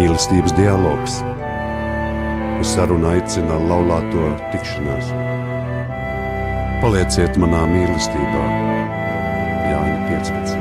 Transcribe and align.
mīlestības 0.00 0.54
dialogs. 0.56 1.18
Uz 2.60 2.68
sarunu 2.72 3.10
aicina 3.10 3.58
laulāto 3.68 4.30
tikšanās. 4.52 5.10
Palieciet 6.80 7.36
manā 7.40 7.66
mīlestībā, 7.68 8.44
Jāņa 9.68 9.98
15. 10.08 10.56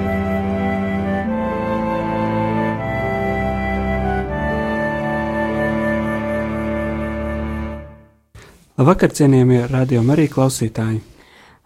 Labvakar, 8.79 9.11
cienījamie 9.15 9.61
radio 9.71 10.03
arī 10.11 10.27
klausītāji! 10.31 10.99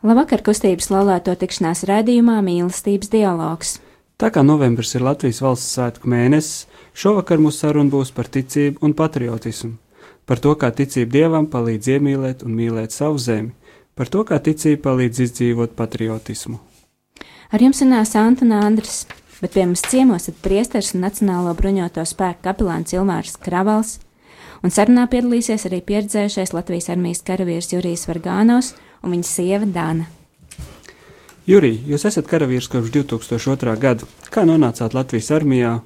Labvakar, 0.04 0.42
kustības 0.46 0.92
laulāto 0.94 1.34
tikšanās 1.40 1.86
raidījumā 1.90 2.38
mīlestības 2.46 3.10
dialogs. 3.14 3.80
Tā 4.24 4.30
kā 4.32 4.40
novembris 4.40 4.94
ir 4.96 5.04
Latvijas 5.04 5.42
valsts 5.44 5.74
svētku 5.76 6.08
mēnesis, 6.08 6.70
šovakar 6.96 7.42
mūsu 7.44 7.66
saruna 7.66 7.92
būs 7.92 8.14
par 8.16 8.30
ticību 8.32 8.80
un 8.88 8.94
patriotismu, 8.96 9.74
par 10.24 10.40
to, 10.40 10.54
kā 10.56 10.70
ticība 10.72 11.12
dievam 11.12 11.50
palīdz 11.52 11.90
iemīlēt 11.98 12.46
un 12.48 12.54
mīlēt 12.56 12.96
savu 12.96 13.20
zemi, 13.20 13.52
par 14.00 14.08
to, 14.08 14.24
kā 14.24 14.40
ticība 14.40 14.80
palīdz 14.86 15.26
izdzīvot 15.26 15.76
patriotismu. 15.76 16.56
Ar 17.52 17.68
jums 17.68 17.84
runās 17.84 18.16
Antona 18.16 18.64
Andris, 18.64 19.04
bet 19.42 19.58
pie 19.58 19.68
mums 19.68 19.84
ciemos 19.92 20.32
ir 20.32 20.40
priesteris 20.40 20.96
un 20.96 21.04
Nacionālo 21.04 21.52
bruņoto 21.60 22.08
spēku 22.08 22.46
kapelāns 22.48 22.96
Ilmārs 22.96 23.36
Kravals, 23.44 23.98
un 24.64 24.72
sarunā 24.72 25.10
piedalīsies 25.12 25.68
arī 25.68 25.84
pieredzējušais 25.84 26.56
Latvijas 26.56 26.94
armijas 26.96 27.28
karavīrs 27.28 27.74
Jurijs 27.76 28.08
Vargānos 28.08 28.72
un 29.04 29.18
viņa 29.18 29.34
sieva 29.36 29.68
Dāna. 29.68 30.08
Jurij, 31.44 31.82
jūs 31.92 32.06
esat 32.08 32.28
karavīrs 32.32 32.70
kopš 32.72 32.92
2002. 32.94 33.74
gada. 33.76 34.06
Kā 34.32 34.46
nonācāt 34.48 34.94
Latvijas 34.96 35.28
armijā? 35.36 35.82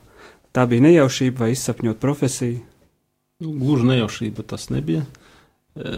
Tā 0.54 0.68
bija 0.70 0.84
nejaušība 0.86 1.48
vai 1.48 1.56
izsapņot 1.56 1.98
profesiju? 2.02 2.60
Nu, 3.42 3.54
gluži 3.58 3.88
nejaušība 3.90 4.46
tas 4.46 4.68
nebija. 4.70 5.02
E, 5.74 5.96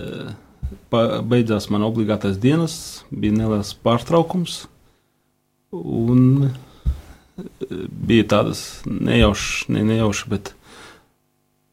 beidzās 0.92 1.67
man 1.72 1.83
obligātais 1.83 2.39
dienas, 2.39 3.03
bija 3.11 3.36
neliels 3.36 3.73
pārtraukums. 3.83 4.61
Un 5.76 6.48
e, 6.48 6.53
bija 8.08 8.30
tādas 8.38 8.64
nejaušas, 8.88 9.67
ne 9.76 9.83
nejaušas, 9.92 10.31
bet 10.31 10.53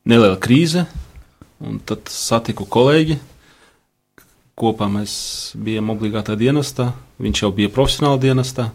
neliela 0.02 0.42
krīze. 0.42 0.88
Un 1.62 1.78
tad 1.86 2.10
satiku 2.10 2.66
kolēģi, 2.66 3.20
kopā 4.56 4.88
mēs 4.88 5.14
bijām 5.60 5.92
obligātā 5.92 6.36
dienestā, 6.38 6.90
viņš 7.20 7.42
jau 7.42 7.50
bija 7.52 7.72
profesionāla 7.72 8.20
dienestā, 8.22 8.70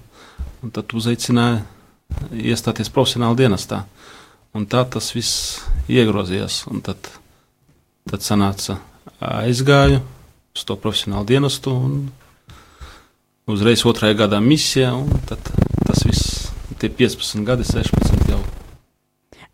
un 0.61 0.73
tad 0.73 0.93
uzaicināja 0.93 1.63
iestāties 2.37 2.91
profesionāla 2.93 3.39
dienestā. 3.39 3.83
Un 4.53 4.67
tā 4.69 4.83
tas 4.93 5.09
viss 5.15 5.61
iegrozījās, 5.89 6.65
un 6.69 6.83
tad, 6.85 7.07
tad 8.11 8.25
sanāca 8.25 8.77
aizgāju 9.23 10.01
uz 10.53 10.65
to 10.67 10.75
profesionālu 10.75 11.25
dienestu, 11.31 11.73
un 11.73 12.09
uzreiz 13.49 13.85
otrajā 13.87 14.19
gadā 14.25 14.41
misijā, 14.43 14.91
un 14.93 15.09
tad 15.29 15.53
tas 15.87 16.03
viss, 16.05 16.51
tie 16.77 16.91
15 16.91 17.47
gadi, 17.47 17.65
16 17.65 18.29
jau 18.29 18.41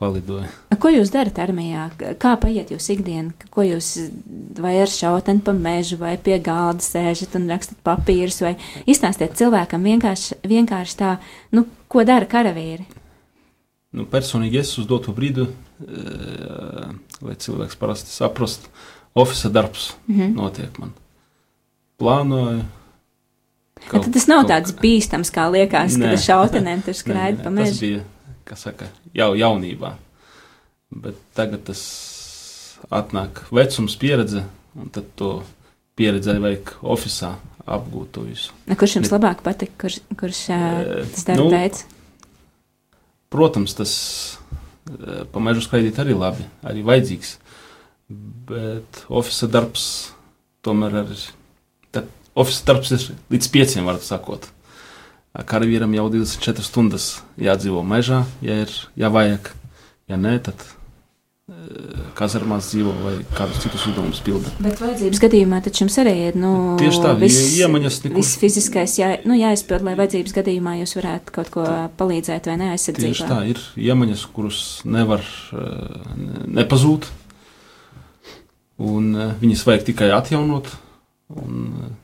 palidoja. 0.01 0.47
Ko 0.77 0.91
jūs 0.93 1.11
darat 1.13 1.39
armijā? 1.41 1.87
Kā 2.21 2.35
paiet 2.41 2.71
jūs 2.73 2.89
ikdiena? 2.93 3.33
Ko 3.53 3.65
jūs 3.65 3.95
vai 4.61 4.75
ar 4.81 4.91
šauteni 4.91 5.41
pa 5.45 5.55
mežu, 5.57 5.97
vai 6.01 6.15
pie 6.21 6.37
galda 6.43 6.85
sēžat 6.85 7.37
un 7.39 7.49
rakstat 7.51 7.79
papīrus, 7.85 8.39
vai 8.45 8.55
izstāstiet 8.89 9.37
cilvēkam 9.39 9.87
vienkārši, 9.89 10.39
vienkārši 10.47 10.97
tā, 10.99 11.15
nu, 11.55 11.65
ko 11.89 12.05
dara 12.07 12.29
karavīri? 12.29 12.85
Nu, 13.97 14.05
personīgi 14.09 14.61
es 14.61 14.75
uz 14.77 14.85
doto 14.89 15.13
brīdi, 15.15 15.47
eh, 15.47 16.89
lai 17.23 17.37
cilvēks 17.41 17.79
parasti 17.79 18.13
saprast, 18.13 18.69
ofisa 19.17 19.49
darbs 19.49 19.93
mm 20.07 20.15
-hmm. 20.15 20.35
notiek 20.35 20.77
man. 20.77 20.91
Plānoju. 21.97 22.65
Kaut, 23.87 24.03
tad 24.03 24.13
tas 24.13 24.27
nav 24.27 24.45
tāds 24.45 24.73
kā... 24.73 24.81
bīstams, 24.81 25.31
kā 25.33 25.49
liekas, 25.51 25.97
kad 25.97 26.11
ar 26.11 26.17
šautenēm 26.17 26.83
tur 26.85 26.93
skraida 27.01 27.43
pa 27.43 27.49
mežu. 27.49 27.71
Tas 27.71 27.79
bija 27.79 28.03
kas 28.47 28.65
saka, 28.67 28.89
jau 29.15 29.31
jaunībā. 29.37 29.93
Bet 31.03 31.19
tagad 31.35 31.65
tas 31.67 31.81
atnāk 32.93 33.43
vecums, 33.51 33.97
pieredze, 33.99 34.45
un 34.77 34.91
tad 34.93 35.09
to 35.19 35.41
pieredzēju 35.99 36.43
vajag 36.43 36.73
oficiālā 36.95 37.35
apgūt 37.67 38.11
to 38.15 38.23
visu. 38.23 38.53
Na, 38.69 38.77
kurš 38.79 38.97
jums 38.99 39.09
Bet, 39.09 39.15
labāk 39.17 39.43
patīk, 39.43 39.73
kurš, 39.81 39.99
kurš 40.19 40.43
e, 40.55 40.59
tas 41.11 41.27
darba 41.27 41.43
nu, 41.43 41.51
veids? 41.51 41.83
Protams, 43.33 43.73
tas 43.75 43.93
pa 45.33 45.43
mežu 45.43 45.65
skraidīt 45.65 45.99
arī 45.99 46.15
labi, 46.15 46.47
arī 46.63 46.85
vajadzīgs. 46.87 47.33
Bet 48.47 49.01
oficiālā 49.11 49.57
darbs 49.57 49.87
tomēr 50.63 51.01
ir. 51.03 51.25
Oficiālā 52.37 52.69
darbs 52.69 52.93
ir 52.95 53.03
līdz 53.33 53.51
pieciem, 53.51 53.87
var 53.89 53.99
sakot 54.05 54.47
karavīram 55.45 55.93
jau 55.97 56.07
24 56.13 56.65
stundas 56.65 57.11
jādzīvo 57.37 57.83
mežā, 57.85 58.23
ja 58.41 58.63
ir 58.65 58.73
ja 58.97 59.11
vajag. 59.13 59.53
Ja 60.07 60.15
nē, 60.15 60.37
tad 60.39 60.61
kazarmās 62.17 62.65
dzīvo 62.73 62.93
vai 63.05 63.13
kādus 63.37 63.61
citus 63.63 63.85
uzdevumus 63.87 64.19
pilda. 64.23 64.49
Bet 64.59 64.81
vajadzības 64.83 65.21
gadījumā 65.23 65.61
taču 65.63 65.85
jums 65.85 65.95
arī 66.01 66.13
ir 66.25 66.39
nu, 66.39 66.49
tieši 66.79 66.99
tā, 67.05 67.13
viss, 67.21 67.53
iemaņas 67.61 67.99
nekur. 68.03 68.17
Viss 68.19 68.39
fiziskais 68.41 68.97
jā, 68.99 69.13
nu, 69.27 69.37
jāizpild, 69.39 69.85
lai 69.87 69.93
vajadzības 69.99 70.35
gadījumā 70.35 70.73
jūs 70.81 70.97
varētu 70.99 71.35
kaut 71.37 71.51
ko 71.53 71.63
palīdzēt 72.01 72.49
vai 72.51 72.57
neaizsardzībā. 72.63 73.13
Tieši 73.13 73.29
tā, 73.29 73.39
ir 73.53 73.61
iemaņas, 73.79 74.25
kuras 74.35 74.59
nevar 74.87 75.23
nepazūt, 76.57 77.07
un 78.83 79.07
viņas 79.39 79.63
vajag 79.69 79.87
tikai 79.93 80.11
atjaunot. 80.17 80.73
Un, 81.37 81.95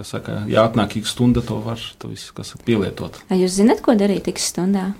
kas 0.00 0.14
saka, 0.14 0.38
ja 0.48 0.64
atnāk 0.64 0.96
ik 0.96 1.08
stunda, 1.08 1.42
to 1.44 1.58
var 1.60 1.80
to 2.00 2.08
visu, 2.08 2.32
saka, 2.32 2.64
pielietot. 2.64 3.18
Vai 3.28 3.42
jūs 3.42 3.58
zinat, 3.58 3.82
ko 3.84 3.92
darīt 3.98 4.30
ik 4.32 4.40
stundā? 4.40 4.94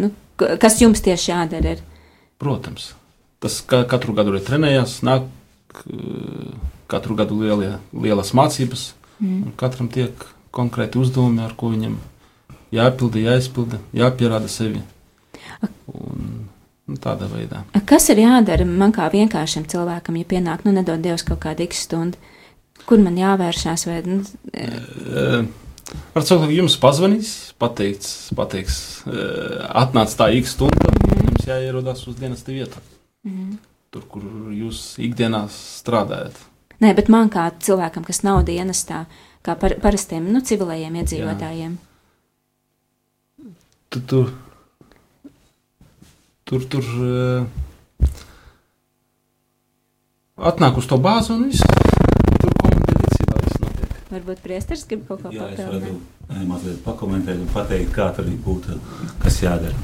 Nu, 0.00 0.08
kas 0.40 0.78
jums 0.80 1.02
tieši 1.04 1.34
jādara? 1.34 1.74
Ir? 1.76 1.82
Protams. 2.40 2.94
Tas 3.44 3.58
ka, 3.60 3.82
katru 3.88 4.14
gadu 4.16 4.32
ir 4.36 4.44
trenējās, 4.46 5.00
nāk 5.04 5.28
katru 6.90 7.16
gadu 7.18 7.36
lielie, 7.42 7.74
lielas 7.92 8.32
mācības, 8.36 8.90
mm. 9.18 9.36
un 9.50 9.52
katram 9.60 9.90
tiek 9.92 10.24
konkrēti 10.54 11.00
uzdevumi, 11.00 11.44
ar 11.44 11.52
ko 11.58 11.74
viņam 11.74 11.98
jāpilda, 12.74 13.20
jāizpilda, 13.26 13.82
jāpierāda 14.00 14.48
sevi. 14.50 14.80
Un, 15.92 16.48
nu, 16.88 16.96
tādā 17.04 17.28
veidā. 17.30 17.66
Kas 17.88 18.08
ir 18.12 18.24
jādara 18.24 18.64
man 18.64 18.96
kā 18.96 19.12
vienkāršam 19.12 19.68
cilvēkam, 19.68 20.16
ja 20.20 20.32
pienāk, 20.32 20.64
nu, 20.64 20.72
nedod 20.72 21.04
Dievs 21.04 21.26
kaut 21.26 21.44
kādu 21.44 21.68
x 21.68 21.84
stundu? 21.84 22.29
Kur 22.88 23.02
man 23.02 23.18
jāvēršās? 23.18 23.86
Vai, 23.88 24.00
nu, 24.06 24.22
Ar 26.14 26.22
cilvēku 26.26 26.54
jums 26.54 26.76
pazvanīs, 26.78 27.30
pateiks, 27.58 28.30
pateiks 28.38 28.76
atnāc 29.74 30.12
tā 30.18 30.28
īsta 30.36 30.52
stunda, 30.54 30.92
mm. 30.94 31.24
jums 31.30 31.48
jāierodās 31.48 32.04
uz 32.06 32.18
dienas 32.18 32.44
vietu. 32.46 32.82
Mm. 33.26 33.56
Tur, 33.90 34.04
kur 34.10 34.22
jūs 34.54 34.94
ikdienā 35.02 35.44
strādājat. 35.50 36.38
Nē, 36.80 36.92
bet 36.96 37.10
man 37.12 37.28
kā 37.32 37.48
cilvēkam, 37.60 38.06
kas 38.06 38.22
nav 38.24 38.44
dienestā, 38.48 39.02
kā 39.46 39.56
par, 39.58 39.74
parastiem 39.82 40.30
nu, 40.30 40.40
civilējiem 40.46 41.00
iedzīvotājiem. 41.02 41.74
Tur, 43.90 44.02
tur, 44.06 44.30
tur, 46.46 46.66
tur 46.70 46.86
uh, 47.02 48.06
atnāk 50.38 50.78
uz 50.78 50.86
to 50.88 51.00
bāzi 51.02 51.34
un 51.34 51.48
viss. 51.50 51.89
Varbūt 54.10 54.42
priesteris 54.42 54.82
grib 54.90 55.04
kaut 55.06 55.22
ko 55.22 55.30
pateikt. 55.30 55.60
Jā, 55.60 55.66
es 55.66 55.70
varu 55.70 55.94
eh, 56.34 56.42
mazliet 56.48 56.80
pakomentēt 56.82 57.38
un 57.38 57.50
pateikt, 57.54 57.92
kā 57.94 58.08
tur 58.16 58.26
būtu, 58.46 58.78
kas 59.22 59.38
jādara. 59.44 59.76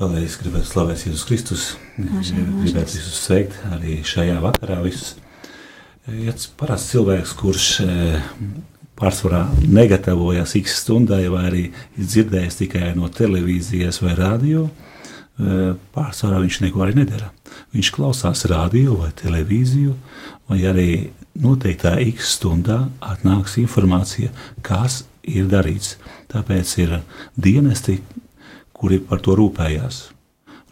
Vēlreiz 0.00 0.36
gribētu 0.42 0.68
slavēt 0.68 1.06
Jēzus 1.06 1.24
Kristus. 1.28 1.66
Gribētu 1.96 2.98
visus 2.98 3.22
sveikt 3.22 3.56
arī 3.72 4.00
šajā 4.04 4.36
vakarā. 4.42 4.82
Visus. 4.84 5.14
Ja 6.04 6.34
parasts 6.60 6.90
cilvēks, 6.92 7.32
kurš 7.40 7.68
eh, 7.86 8.18
pārsvarā 9.00 9.46
negatavojas 9.64 10.52
x 10.60 10.82
stundai, 10.82 11.22
vai 11.32 11.44
arī 11.48 11.62
dzirdējis 11.96 12.60
tikai 12.60 12.90
no 12.98 13.08
televīzijas 13.08 14.02
vai 14.04 14.12
radio, 14.18 14.66
pārsvarā 15.38 16.38
viņš 16.44 16.60
neko 16.62 16.84
arī 16.84 16.94
nedara. 17.00 17.32
Viņš 17.74 17.90
klausās 17.94 18.44
radio 18.50 19.00
vai 19.00 19.10
televīziju, 19.18 19.94
vai 20.48 20.60
arī 20.70 20.88
noteiktā 21.34 21.96
x 22.06 22.36
stundā 22.36 22.84
atnāks 23.02 23.58
informācija, 23.62 24.30
kas 24.62 25.02
ir 25.26 25.48
darīts. 25.50 25.96
Tāpēc 26.30 26.78
ir 26.82 26.98
dienesti, 27.36 28.00
kuri 28.74 29.00
par 29.02 29.22
to 29.24 29.34
rūpējās. 29.38 30.08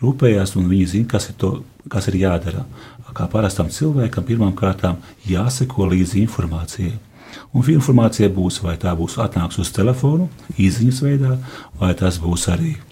Rūpējās, 0.03 0.57
un 0.59 0.67
viņi 0.71 0.87
zina, 0.97 1.09
kas 1.11 1.31
ir, 1.31 1.39
to, 1.39 1.53
kas 1.91 2.09
ir 2.11 2.19
jādara. 2.23 2.67
Kā 3.13 3.27
parastam 3.29 3.69
cilvēkam, 3.69 4.25
pirmām 4.25 4.55
kārtām 4.57 5.03
jāseko 5.29 5.85
līdzi 5.91 6.23
informācijai. 6.23 6.95
Un 7.53 7.67
informācija 7.69 8.31
būs, 8.33 8.63
vai 8.65 8.79
tā 8.81 8.95
būs 8.97 9.19
atnāks 9.21 9.59
uz 9.61 9.73
telefonu, 9.73 10.31
īsiņas 10.57 11.03
veidā, 11.05 11.37
vai 11.81 11.93
tas 11.99 12.19
būs 12.21 12.49
arī 12.53 12.73
e, 12.73 12.92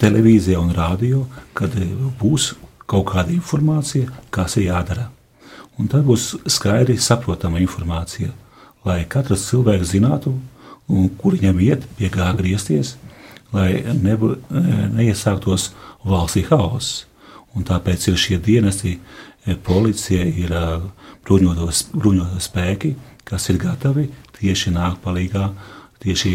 televīzijā 0.00 0.60
un 0.60 0.72
rādio, 0.74 1.24
kad 1.56 1.74
eh, 1.78 1.90
būs 2.20 2.54
kaut 2.90 3.08
kāda 3.12 3.32
informācija, 3.34 4.10
kas 4.34 4.58
ir 4.58 4.68
jādara. 4.70 5.08
Un 5.80 5.88
tad 5.90 6.04
būs 6.06 6.34
skaidri 6.50 6.98
saprotama 7.00 7.58
informācija, 7.62 8.30
lai 8.86 9.02
katrs 9.10 9.48
cilvēks 9.48 9.94
zinātu, 9.94 10.36
kur 11.18 11.34
viņam 11.34 11.58
iet, 11.64 11.86
pie 11.98 12.10
kā 12.12 12.28
griezties, 12.36 12.94
lai 13.54 13.80
nebū, 13.82 14.34
neiesāktos 14.94 15.72
valstī 16.04 16.44
haoss. 16.50 17.06
Tāpēc 17.54 18.08
ir 18.10 18.18
šie 18.18 18.38
dienesti, 18.42 18.98
policija, 19.66 20.24
ir 20.26 20.52
bruņotos, 21.26 21.88
bruņotos 21.94 22.48
spēki, 22.50 22.94
kas 23.24 23.48
ir 23.50 23.60
gatavi 23.62 24.08
tieši 24.38 24.74
nākt 24.74 25.00
palīgā 25.04 25.48
tieši 26.04 26.32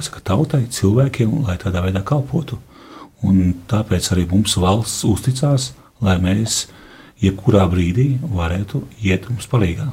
saka, 0.00 0.22
tautai, 0.32 0.64
cilvēkiem, 0.70 1.42
lai 1.46 1.58
tādā 1.60 1.82
veidā 1.84 2.02
kalpotu. 2.06 2.58
Un 3.26 3.52
tāpēc 3.70 4.08
arī 4.14 4.26
mums 4.30 4.56
valsts 4.58 5.04
uzticās, 5.06 5.72
lai 6.02 6.16
mēs 6.22 6.64
jebkurā 7.22 7.68
brīdī 7.70 8.16
varētu 8.22 8.82
iet 9.02 9.28
mums 9.30 9.46
palīgā. 9.50 9.86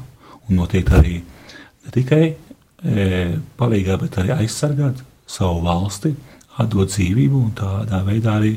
Un 0.50 0.58
noteikti 0.58 0.98
arī 0.98 1.20
ne 1.20 1.94
tikai 1.94 2.24
e, 2.26 3.06
palīgā, 3.60 4.00
bet 4.02 4.18
arī 4.22 4.34
aizsargāt 4.40 5.04
savu 5.30 5.62
valsti, 5.68 6.16
atdot 6.60 6.90
dzīvību 6.90 7.44
un 7.46 7.54
tādā 7.58 8.02
veidā 8.08 8.40
arī 8.40 8.56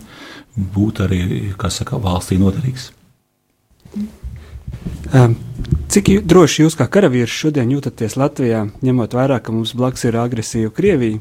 būt 0.57 1.05
arī, 1.05 1.23
kas 1.61 1.83
saka, 1.83 2.01
valstī 2.01 2.41
noderīgs. 2.41 2.91
Um, 5.13 5.37
cik 5.93 6.11
droši 6.25 6.65
jūs 6.65 6.77
kā 6.79 6.89
karavīrs 6.89 7.33
šodien 7.43 7.73
jūtaties 7.75 8.17
Latvijā, 8.17 8.67
ņemot 8.85 9.17
vērā, 9.17 9.39
ka 9.45 9.55
mums 9.55 9.75
blakus 9.77 10.07
ir 10.09 10.17
agresīva 10.21 10.73
Krievija? 10.75 11.21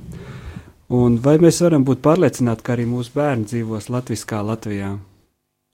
Un 0.92 1.16
vai 1.24 1.38
mēs 1.40 1.62
varam 1.64 1.86
būt 1.88 2.02
pārliecināti, 2.04 2.66
ka 2.68 2.74
arī 2.76 2.84
mūsu 2.90 3.14
bērni 3.16 3.48
dzīvos 3.48 3.88
latviskā 3.94 4.42
Latvijā? 4.44 4.98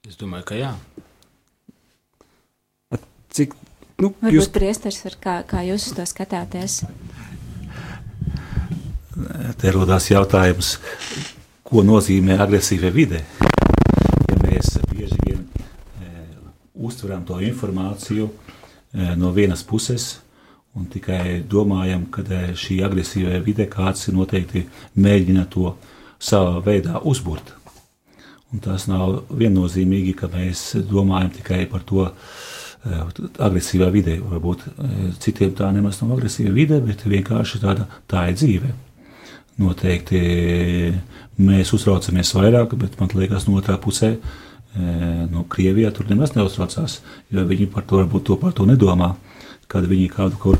Es 0.06 0.18
domāju, 0.18 0.44
ka 0.46 0.58
jā. 0.58 0.72
Cik, 3.34 3.54
nu, 3.98 4.12
Varbūt 4.22 4.34
jūs... 4.36 4.50
priesteris, 4.54 5.16
kā, 5.18 5.40
kā 5.46 5.64
jūs 5.66 5.90
uz 5.90 5.96
to 5.98 6.06
skatāties? 6.08 6.80
Te 9.58 9.72
rodās 9.74 10.06
jautājums, 10.12 10.76
ko 11.66 11.82
nozīmē 11.86 12.38
agresīva 12.40 12.92
vide? 12.94 13.24
Ja 13.42 14.38
mēs 14.44 14.78
bieži 14.92 15.18
vien 15.26 15.42
e, 15.98 16.12
uztveram 17.08 17.24
to 17.24 17.40
informāciju 17.40 18.28
e, 18.92 19.16
no 19.16 19.30
vienas 19.32 19.62
puses 19.64 20.20
un 20.76 20.86
tikai 20.86 21.42
domājam, 21.48 22.04
ka 22.12 22.22
e, 22.22 22.52
šī 22.52 22.82
agresīvā 22.84 23.40
vide 23.44 23.64
kāds 23.66 24.10
noteikti 24.12 24.66
mēģina 24.94 25.46
to 25.48 25.74
savā 26.20 26.60
veidā 26.60 27.00
uzburt. 27.00 27.54
Un 28.52 28.60
tas 28.60 28.86
nav 28.88 29.24
viennozīmīgi, 29.30 30.14
ka 30.16 30.28
mēs 30.28 30.76
domājam 30.84 31.32
tikai 31.38 31.64
par 31.70 31.86
to 31.88 32.04
e, 32.08 32.12
agresīvā 33.38 33.88
vidē. 33.94 34.18
Varbūt 34.20 34.66
citiem 35.24 35.54
tā 35.56 35.70
nemaz 35.72 36.02
nav 36.02 36.18
agresīva 36.18 36.52
vide, 36.52 36.82
bet 36.84 37.06
vienkārši 37.08 37.62
tāda 37.64 37.88
tā 38.06 38.28
ir 38.28 38.36
dzīve 38.36 38.74
noteikti 39.58 40.20
mēs 41.40 41.72
uztraucamies 41.74 42.34
vairāk, 42.36 42.76
bet 42.78 43.00
man 43.00 43.10
liekas, 43.16 43.48
no 43.48 43.56
otrā 43.58 43.74
pusē, 43.80 44.18
no 44.76 45.44
Krievijā 45.50 45.90
tur 45.94 46.08
nemaz 46.10 46.34
neuztraucās, 46.36 47.00
jo 47.32 47.44
viņi 47.48 47.68
par 47.72 47.86
to 47.88 48.02
varbūt 48.02 48.26
to 48.28 48.36
par 48.40 48.52
to 48.56 48.66
nedomā, 48.68 49.14
kad 49.68 49.86
viņi 49.88 50.08
kādu 50.12 50.40
kur, 50.42 50.58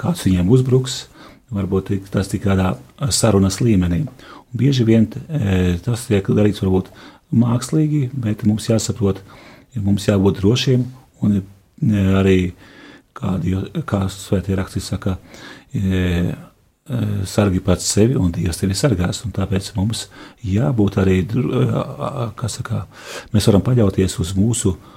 kāds 0.00 0.26
viņiem 0.26 0.50
uzbruks, 0.52 1.06
varbūt 1.50 1.92
tas 2.12 2.28
tik 2.30 2.44
kādā 2.44 2.74
sarunas 3.10 3.60
līmenī. 3.62 4.04
Un 4.04 4.60
bieži 4.60 4.86
vien 4.86 5.08
tas 5.84 6.06
tiek 6.06 6.26
darīts 6.26 6.62
varbūt 6.62 6.90
mākslīgi, 7.30 8.10
bet 8.14 8.44
mums 8.46 8.68
jāsaprot, 8.70 9.22
mums 9.78 10.06
jābūt 10.08 10.40
drošiem 10.42 10.86
un 11.22 11.40
arī, 12.20 12.52
kādi, 13.16 13.56
kā 13.86 14.04
svētie 14.12 14.56
raksti 14.58 14.82
saka, 14.84 15.16
sargi 17.28 17.60
pats 17.62 17.86
sevi, 17.94 18.16
un 18.18 18.32
Dievs 18.34 18.58
tevi 18.60 18.74
sargās. 18.74 19.22
Tāpēc 19.36 19.72
mums 19.76 20.06
jābūt 20.46 20.98
arī, 21.02 21.20
kas 22.40 22.58
saka, 22.58 22.84
mēs 23.34 23.46
varam 23.50 23.62
paļauties 23.66 24.18
uz 24.22 24.32
mūsu 24.38 24.74
uh, 24.74 24.96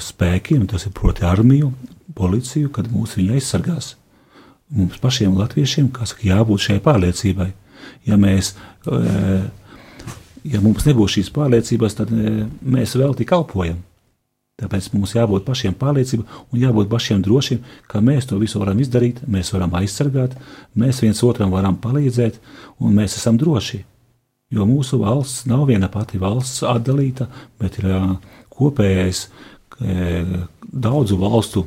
spēkiem, 0.00 0.66
tas 0.68 0.86
ir 0.86 0.94
proti 0.96 1.26
armiju, 1.28 1.72
policiju, 2.16 2.70
kad 2.72 2.88
mūs 2.92 3.16
viņi 3.18 3.36
aizsargās. 3.36 3.94
Mums 4.74 5.00
pašiem 5.00 5.36
latviešiem, 5.36 5.90
kas 5.92 6.14
saka, 6.14 6.26
jābūt 6.28 6.64
šai 6.66 6.78
pārliecībai. 6.84 7.50
Ja 8.08 8.18
mēs, 8.20 8.54
ja 10.44 10.60
mums 10.64 10.86
nebūs 10.88 11.16
šīs 11.16 11.30
pārliecības, 11.32 11.98
tad 12.00 12.12
mēs 12.12 12.96
vēl 12.98 13.14
tik 13.16 13.30
kalpojam. 13.30 13.80
Tāpēc 14.58 14.88
mums 14.90 15.12
jābūt 15.14 15.44
pašiem 15.46 15.74
pārliecībā 15.78 16.24
un 16.50 16.58
jābūt 16.58 16.88
pašiem 16.90 17.20
drošiem, 17.22 17.60
ka 17.86 18.00
mēs 18.02 18.26
to 18.26 18.40
visu 18.40 18.58
varam 18.58 18.80
izdarīt, 18.82 19.20
mēs 19.30 19.52
varam 19.54 19.76
aizsargāt, 19.78 20.34
mēs 20.74 20.98
viens 21.04 21.22
otram 21.22 21.52
varam 21.54 21.76
palīdzēt, 21.78 22.40
un 22.82 22.98
mēs 22.98 23.14
esam 23.20 23.38
droši. 23.38 23.84
Jo 24.50 24.66
mūsu 24.66 24.98
valsts 24.98 25.46
nav 25.46 25.66
viena 25.68 25.90
pati 25.92 26.18
valsts 26.18 26.64
atdalīta, 26.66 27.28
bet 27.60 27.78
ir 27.78 27.92
kopējais 28.58 29.28
daudzu 29.78 31.20
valstu, 31.20 31.66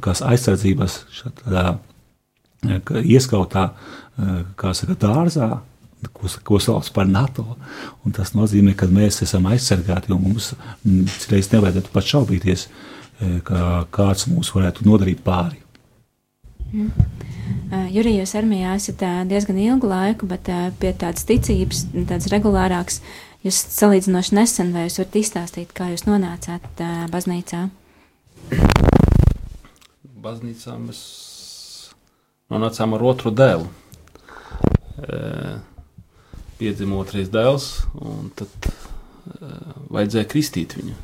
kas 0.00 0.22
aizsardzības 0.24 0.98
šādā 1.12 1.66
ieskautā, 3.02 3.66
kā 4.56 4.72
saka, 4.72 4.96
dārzā, 4.96 5.50
ko, 6.12 6.28
ko 6.44 6.60
sauc 6.62 6.88
par 6.94 7.08
NATO. 7.08 7.44
Un 8.04 8.14
tas 8.16 8.34
nozīmē, 8.36 8.74
ka 8.78 8.88
mēs 8.90 9.22
esam 9.26 9.48
aizsargāti, 9.50 10.12
un 10.14 10.22
mums 10.24 10.52
citreiz 11.18 11.50
nevajadzētu 11.52 11.92
pat 11.94 12.08
šaubīties, 12.10 12.66
e, 12.66 13.36
ka 13.46 13.84
kāds 13.94 14.28
mūs 14.30 14.52
varētu 14.54 14.86
nodarīt 14.88 15.22
pāri. 15.24 15.60
Mm. 16.74 16.90
Uh, 17.70 17.86
Jurija, 17.92 18.22
jūs 18.24 18.34
armijā 18.38 18.72
esat 18.78 19.02
uh, 19.04 19.20
diezgan 19.28 19.58
ilgu 19.60 19.88
laiku, 19.90 20.26
bet 20.30 20.48
pie 20.80 20.90
tādas 20.98 21.26
ticības, 21.28 21.84
tādas 21.94 22.28
regulārākas, 22.32 23.00
jūs 23.44 23.60
salīdzinoši 23.76 24.36
nesen, 24.38 24.72
vai 24.74 24.86
jūs 24.86 24.98
varat 25.00 25.18
izstāstīt, 25.20 25.74
kā 25.76 25.90
jūs 25.92 26.06
nonācāt 26.08 26.82
baznīcā? 27.12 27.66
Baznīcā 30.24 30.76
mēs 30.80 31.02
nonācām 32.52 32.96
ar 32.96 33.06
otru 33.12 33.32
dēlu. 33.34 33.68
Uh, 35.04 35.58
piedzima 36.58 36.98
otrais 37.00 37.30
dēls, 37.32 37.68
un 38.00 38.30
tad 38.38 38.68
uh, 38.68 39.74
vajadzēja 39.94 40.28
kristīt 40.30 40.76
viņu. 40.78 40.94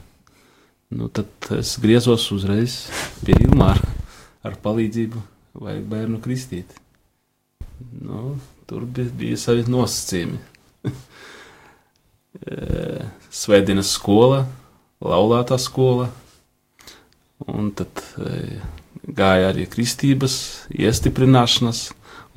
Nu, 0.90 1.07
tad 1.14 1.30
es 1.54 1.76
griezos 1.83 2.25
uzreiz 2.35 2.80
pie 3.23 3.37
Ilmāra 3.45 3.87
ar 4.47 4.57
palīdzību, 4.62 5.21
vajag 5.62 5.85
bērnu 5.90 6.19
kristīt. 6.25 6.73
Nu, 8.02 8.35
tur 8.66 8.85
bija, 8.87 9.12
bija 9.21 9.38
savi 9.40 9.66
nosacījumi. 9.71 10.40
Eh, 12.47 13.00
Svētdienas 13.35 13.88
skola, 13.90 14.45
laulātā 15.02 15.57
skola, 15.59 16.07
un 17.50 17.73
tad 17.75 18.02
e, 18.23 18.61
gāja 19.02 19.50
arī 19.50 19.66
kristības, 19.71 20.37
iestiprināšanas, 20.71 21.83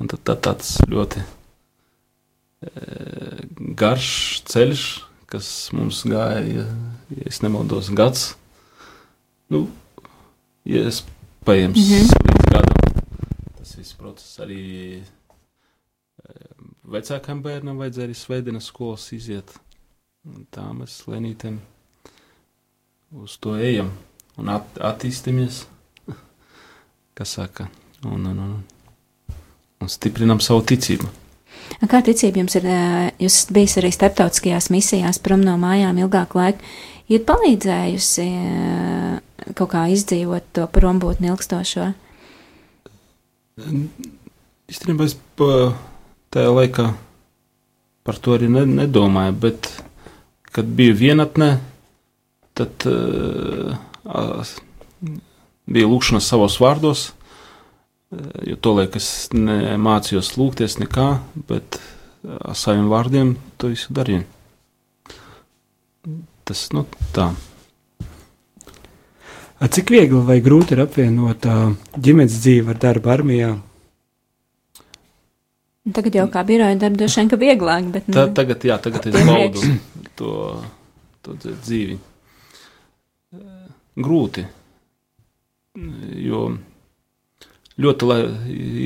un 0.02 0.10
tad 0.10 0.24
tā, 0.26 0.36
tāds 0.48 0.76
ļoti 0.90 1.22
garš 3.78 4.08
ceļš, 4.50 4.84
kas 5.30 5.48
mums 5.76 6.04
gāja, 6.08 6.64
ja 6.64 7.26
es 7.26 7.42
nemaldos, 7.42 7.90
gads. 7.96 8.34
Nu, 9.52 9.66
iespējams, 10.64 11.78
mm 11.78 11.84
-hmm. 11.84 12.22
līdz 12.28 12.48
gadam. 12.50 13.02
Tas 13.58 13.76
viss 13.76 13.98
process 13.98 14.40
arī 14.40 15.02
vecākam 16.84 17.42
bērnam 17.42 17.78
vajadzēja 17.80 18.08
arī 18.08 18.16
svētdienas 18.18 18.68
skolas 18.70 19.06
iziet. 19.12 19.54
Un 20.24 20.46
tā 20.50 20.64
mēs 20.72 21.02
lēnītēm 21.08 21.58
uz 23.12 23.36
to 23.38 23.56
ejam 23.56 23.90
un 24.40 24.48
at 24.48 24.78
attīstamies, 24.80 25.64
kas 27.16 27.36
saka, 27.36 27.68
un, 28.04 28.24
un, 28.26 28.38
un, 28.38 28.54
un 29.80 29.92
stiprinam 29.92 30.40
savu 30.40 30.64
ticību. 30.64 31.23
Kā 31.90 32.00
ticība 32.06 32.40
jums 32.40 32.54
ir, 32.58 32.66
jūs 33.20 33.34
esat 33.40 33.52
bijis 33.56 33.76
arī 33.80 33.90
starptautiskajās 33.92 34.70
misijās, 34.72 35.20
prom 35.22 35.42
no 35.44 35.56
mājām 35.60 35.98
ilgāku 36.04 36.38
laiku, 36.38 36.74
ir 37.12 37.24
palīdzējusi 37.28 38.26
kaut 39.58 39.70
kā 39.74 39.86
izdzīvot 39.92 40.46
to 40.56 40.68
prombūtni 40.72 41.32
ilgstošo? 41.32 41.90
Īstenībā 44.70 45.08
es 45.08 45.16
tajā 46.34 46.54
laikā 46.54 46.88
par 48.04 48.20
to 48.20 48.36
arī 48.36 48.50
ne, 48.52 48.64
nedomāju, 48.68 49.34
bet, 49.46 49.68
kad 50.54 50.68
biju 50.78 50.96
vienatnē, 50.98 51.50
tad 52.54 52.86
uh, 52.86 53.74
bija 55.64 55.90
lūkšanas 55.90 56.28
savos 56.28 56.58
vārdos, 56.62 57.08
Jo 58.46 58.56
tolaik 58.62 58.96
es 59.00 59.08
nemācījos 59.34 60.34
lūgties 60.38 60.78
nekā, 60.82 61.08
bet 61.48 61.78
ar 62.24 62.56
saviem 62.58 62.86
vārdiem 62.92 63.34
to 63.58 63.72
visu 63.72 63.94
darīju. 63.96 64.24
Tas 66.44 66.66
nu, 66.76 66.84
tā. 67.16 67.30
A, 69.62 69.68
cik 69.72 69.88
viegli 69.94 70.20
vai 70.26 70.40
grūti 70.44 70.74
ir 70.76 70.82
apvienot 70.84 71.46
uh, 71.48 71.70
ģimenes 71.96 72.34
dzīvi 72.42 72.74
ar 72.74 72.80
darbu 72.82 73.12
armijā? 73.14 73.52
Tagad 75.94 76.16
jau 76.16 76.24
kā 76.32 76.42
biroja 76.48 76.76
darba 76.80 77.00
droši 77.00 77.20
vien, 77.20 77.30
ka 77.32 77.38
vieglāk, 77.40 77.88
bet 77.92 78.06
Tā, 78.08 78.26
nu, 78.28 78.34
tagad, 78.36 78.62
jā, 78.64 78.76
tagad 78.80 79.04
es 79.10 79.16
baudu 79.28 79.72
to, 80.16 80.30
to 81.24 81.34
dz- 81.42 81.56
dzīvi. 81.66 81.96
Eh, 83.36 83.66
Grūti, 84.04 84.44
jo 86.24 86.40
ļoti 87.80 88.08
lai, 88.08 88.20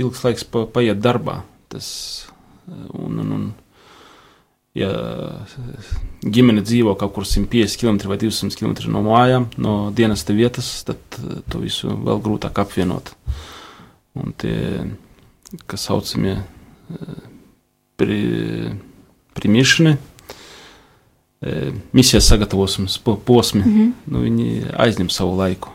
ilgs 0.00 0.24
laiks 0.24 0.46
pa, 0.48 0.64
paiet 0.72 1.00
darbā. 1.02 1.42
Tas, 1.72 1.88
eh, 2.68 2.84
un, 2.96 3.20
un, 3.22 3.32
un, 3.36 3.46
ja 4.78 4.90
ģimene 6.24 6.64
dzīvo 6.64 6.94
kaut 7.00 7.14
kur 7.16 7.28
150 7.28 7.80
km 7.80 8.00
vai 8.10 8.20
200 8.20 8.58
km 8.58 8.92
no 8.94 9.04
mājām, 9.06 9.48
no 9.60 9.76
dienesta 9.94 10.36
vietas, 10.36 10.70
tad 10.88 11.20
eh, 11.20 11.40
to 11.50 11.62
visu 11.64 11.92
vēl 11.92 12.22
grūtāk 12.24 12.62
apvienot. 12.64 13.12
Un 14.18 14.32
tie, 14.40 14.56
kas 15.70 15.84
saucamie 15.86 16.40
pri, 18.00 18.16
primīšana, 19.36 19.92
misijas 21.94 22.26
sagatavošanas 22.32 22.96
po- 23.04 23.14
posmi, 23.14 23.60
mm 23.62 23.74
-hmm. 23.76 23.92
nu, 24.10 24.22
viņi 24.24 24.72
aizņem 24.74 25.10
savu 25.12 25.36
laiku. 25.38 25.70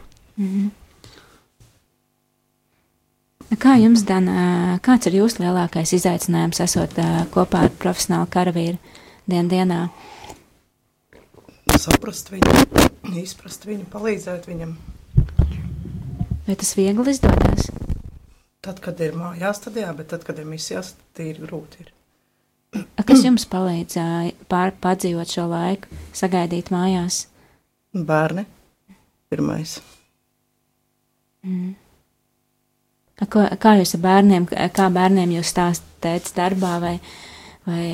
Kā 3.60 3.76
jums, 3.82 4.06
Dana, 4.08 4.80
kāds 4.86 5.10
ir 5.10 5.20
jūsu 5.20 5.44
lielākais 5.44 5.94
izaicinājums 5.98 6.62
esot 6.64 6.98
kopā 7.34 7.68
ar 7.68 7.78
profesionālu 7.82 8.30
karavīru 8.34 8.80
dien 9.30 9.52
dienā? 9.52 9.88
saprast 11.84 12.32
viņu, 12.32 12.54
izprast 13.20 13.66
viņu, 13.68 13.88
palīdzēt 13.92 14.48
viņam. 14.48 14.76
Vai 16.46 16.56
tas 16.60 16.74
viegli 16.78 17.14
izdodas? 17.14 17.70
Tad, 18.64 18.80
kad 18.84 19.00
ir 19.04 19.18
mājās, 19.20 19.60
tad 19.64 19.78
jā, 19.80 19.90
bet 19.96 20.12
tad, 20.14 20.24
kad 20.28 20.40
ir 20.40 20.48
misijās, 20.48 20.94
tad 21.16 21.26
ir 21.28 21.42
grūti. 21.44 21.84
Ir. 21.84 21.92
Kas 23.06 23.24
jums 23.26 23.46
palīdzēja 23.52 24.48
pār, 24.52 24.74
padzīvot 24.84 25.30
šo 25.30 25.48
laiku, 25.52 25.92
sagaidīt 26.16 26.72
mājās? 26.74 27.26
Bērni 27.94 28.46
pirmais. 29.34 29.78
A, 31.44 31.58
Ko, 33.30 33.46
kā 33.62 33.76
jūs 33.80 33.96
ar 33.98 34.04
bērniem, 34.04 34.48
kā 34.50 34.88
bērniem 34.94 35.36
jūs 35.38 35.52
stāstāt 35.54 36.32
darbā 36.36 36.78
vai, 36.82 36.96
vai 37.68 37.86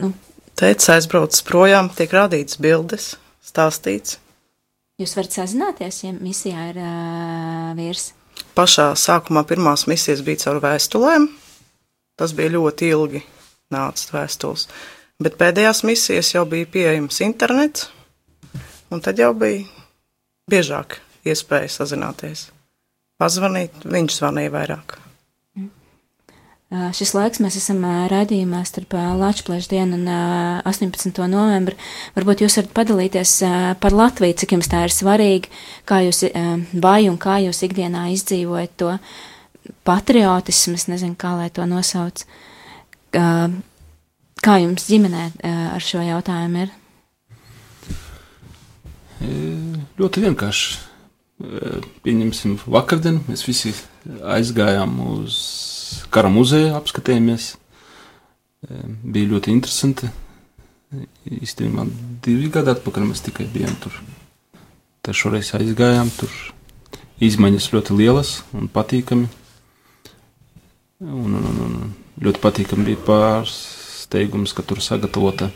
nu, 0.00 0.12
Teicis 0.56 0.88
aizbraucis 0.94 1.42
projām, 1.44 1.90
tiek 1.92 2.14
rādīts 2.16 2.56
bildes, 2.56 3.10
stāstīts. 3.44 4.16
jūs 4.96 5.12
varat 5.18 5.34
sazināties, 5.36 5.98
ja 6.06 6.12
misijā 6.16 6.70
ir 6.70 6.78
uh, 6.80 7.74
vīrs? 7.76 8.14
Pašā 8.56 8.94
sākumā 8.96 9.42
pirmās 9.44 9.84
misijas 9.90 10.22
bija 10.24 10.46
caur 10.46 10.62
vēstulēm. 10.64 11.28
Tas 12.16 12.32
bija 12.32 12.54
ļoti 12.54 12.88
ilgi 12.88 13.20
nācis 13.72 14.08
vēstules. 14.14 14.64
Bet 15.20 15.36
pēdējās 15.36 15.82
misijas 15.84 16.32
jau 16.32 16.46
bija 16.48 16.68
pieejams 16.72 17.20
internets, 17.24 17.90
un 18.88 19.04
tad 19.04 19.20
jau 19.20 19.34
bija 19.36 19.64
biežāk 20.48 21.02
iespēja 21.28 21.68
sazināties. 21.76 22.48
Pazvanīt, 23.16 23.84
viņš 23.88 24.18
zvanīja 24.18 24.52
vairāk. 24.52 24.98
Uh, 26.66 26.88
Šis 26.96 27.12
laiks 27.14 27.38
mēs 27.40 27.54
esam 27.60 27.84
raidījumā 28.10 28.58
starp 28.66 28.96
Latvijas 29.16 29.68
dienu 29.70 29.94
un 29.96 30.08
uh, 30.10 30.66
18. 30.66 31.20
novembri. 31.30 31.78
Varbūt 32.16 32.42
jūs 32.42 32.58
varat 32.58 32.72
padalīties 32.74 33.34
par 33.80 33.94
Latviju, 33.94 34.36
cik 34.42 34.56
jums 34.56 34.68
tā 34.72 34.82
ir 34.84 34.92
svarīga, 34.92 35.52
kā 35.88 36.02
jūs, 36.04 36.24
vai 36.82 37.06
un 37.06 37.16
kā 37.22 37.38
jūs 37.44 37.62
ikdienā 37.68 38.08
izdzīvojat 38.16 38.74
to 38.82 38.90
patriotismu, 39.86 40.74
es 40.74 40.88
nezinu, 40.90 41.14
kā 41.14 41.36
lai 41.38 41.48
to 41.54 41.64
nosauc. 41.70 42.26
Kā 43.14 44.58
jums 44.60 44.90
ģimenē 44.90 45.22
ar 45.78 45.86
šo 45.86 46.02
jautājumu 46.02 46.66
ir? 46.66 46.74
Ļoti 49.96 50.26
vienkārši. 50.26 50.95
Pieņemsim, 51.36 52.56
vakardien 52.64 53.18
mēs 53.26 53.42
visi 53.44 53.74
aizgājām 54.24 54.94
uz 55.04 55.36
kara 56.12 56.30
muzeju, 56.32 56.72
apskatījāmies. 56.78 57.50
Bija 59.04 59.32
ļoti 59.34 59.52
interesanti. 59.52 60.08
Īstenībā 61.28 61.84
divi 62.24 62.48
gadi 62.54 62.72
atpakaļ 62.72 63.10
mēs 63.10 63.24
tikai 63.26 63.44
bijām 63.52 63.76
tur. 63.82 63.98
Tad 65.04 65.18
šoreiz 65.18 65.52
aizgājām 65.58 66.08
tur. 66.16 66.32
Izmaiņas 67.20 67.68
ļoti 67.74 67.98
lielas 68.00 68.32
un 68.56 68.70
patīkami. 68.72 69.28
Un, 71.04 71.36
un, 71.36 71.44
un, 71.44 71.62
un 71.66 71.78
ļoti 72.24 72.40
patīkami 72.40 72.88
bija 72.88 73.02
pārsteigums, 73.04 74.56
ka 74.56 74.64
tur 74.64 74.80
sagatavota 74.80 75.50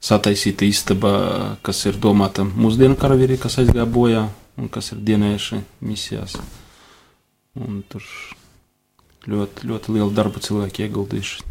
sataisīta 0.00 0.64
istaba, 0.64 1.58
kas 1.60 1.84
ir 1.90 2.00
domāta 2.00 2.46
mūsdienu 2.48 2.96
karavīriem, 2.96 3.40
kas 3.42 3.60
aizgāja 3.60 3.84
bojā 3.84 4.30
un 4.60 4.68
kas 4.72 4.92
ir 4.94 5.00
dienējuši 5.08 5.60
misijās. 5.88 6.36
Un 7.60 7.80
tur 7.90 8.04
ļoti, 9.26 9.66
ļoti 9.70 9.96
lielu 9.96 10.12
darbu 10.14 10.42
cilvēki 10.44 10.86
ieguldījuši. 10.86 11.46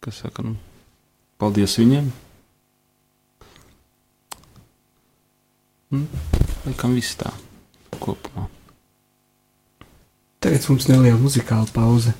Kas 0.00 0.22
saka, 0.22 0.46
nu, 0.46 0.54
paldies 1.42 1.76
viņiem. 1.80 2.08
Un, 5.90 6.06
laikam 6.64 6.94
viss 6.94 7.18
tā 7.18 7.32
kopumā. 7.98 8.46
Tagad 10.40 10.70
mums 10.70 10.86
neliela 10.88 11.18
muzikāla 11.20 11.68
pauze. 11.74 12.14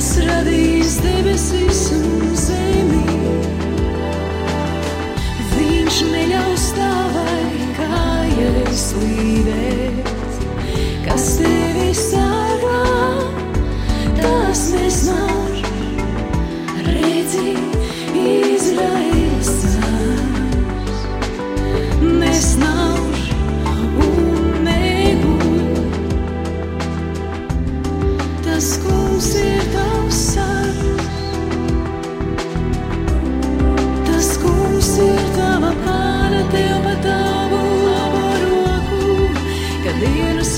Kas 0.00 0.14
radīs 0.24 0.94
debesis 1.04 1.80
un 1.92 2.30
zemi. 2.40 3.18
Viņš 5.50 5.98
neļaus 6.08 6.64
tavai 6.78 7.68
kājai 7.76 8.64
slīdēt, 8.86 10.10
kas 11.04 11.28
tevi 11.42 11.92
sargā, 11.92 12.29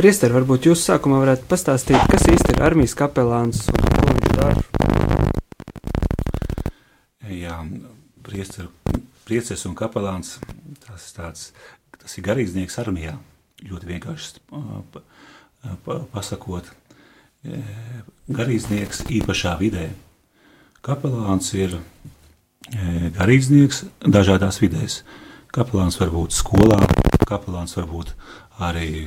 Priester, 0.00 0.32
varbūt 0.32 0.64
jūs 0.64 0.80
sākumā 0.88 1.18
varētu 1.20 1.44
pastāstīt, 1.50 2.00
kas 2.08 2.22
īsti 2.32 2.54
ir 2.54 2.62
armijas 2.64 2.94
kapelāns 2.96 3.66
un 3.68 3.82
ko 3.84 4.04
viņš 4.06 4.30
dara? 4.38 4.62
Jā, 7.28 7.58
priester, 8.24 8.70
prieces 9.28 9.66
un 9.68 9.74
kapelāns, 9.76 10.38
tas, 10.86 11.10
tāds, 11.12 11.42
tas 12.00 12.16
ir 12.16 12.24
garīdznieks 12.30 12.78
armijā. 12.80 13.18
Ļoti 13.60 13.90
vienkārši 13.90 14.40
pa- 14.48 15.04
pa- 15.84 16.00
pasakot, 16.16 16.72
garīdznieks 18.40 19.04
īpašā 19.20 19.52
vidē. 19.60 19.90
Kapelāns 20.80 21.52
ir 21.60 21.76
garīdznieks 23.20 23.84
dažādās 24.08 24.64
vidēs. 24.64 25.02
Kapelāns 25.52 26.00
var 26.00 26.08
būt 26.16 26.32
skolā, 26.32 26.80
kapelāns 27.30 27.76
var 27.78 27.86
būt 27.90 28.14
arī 28.60 29.06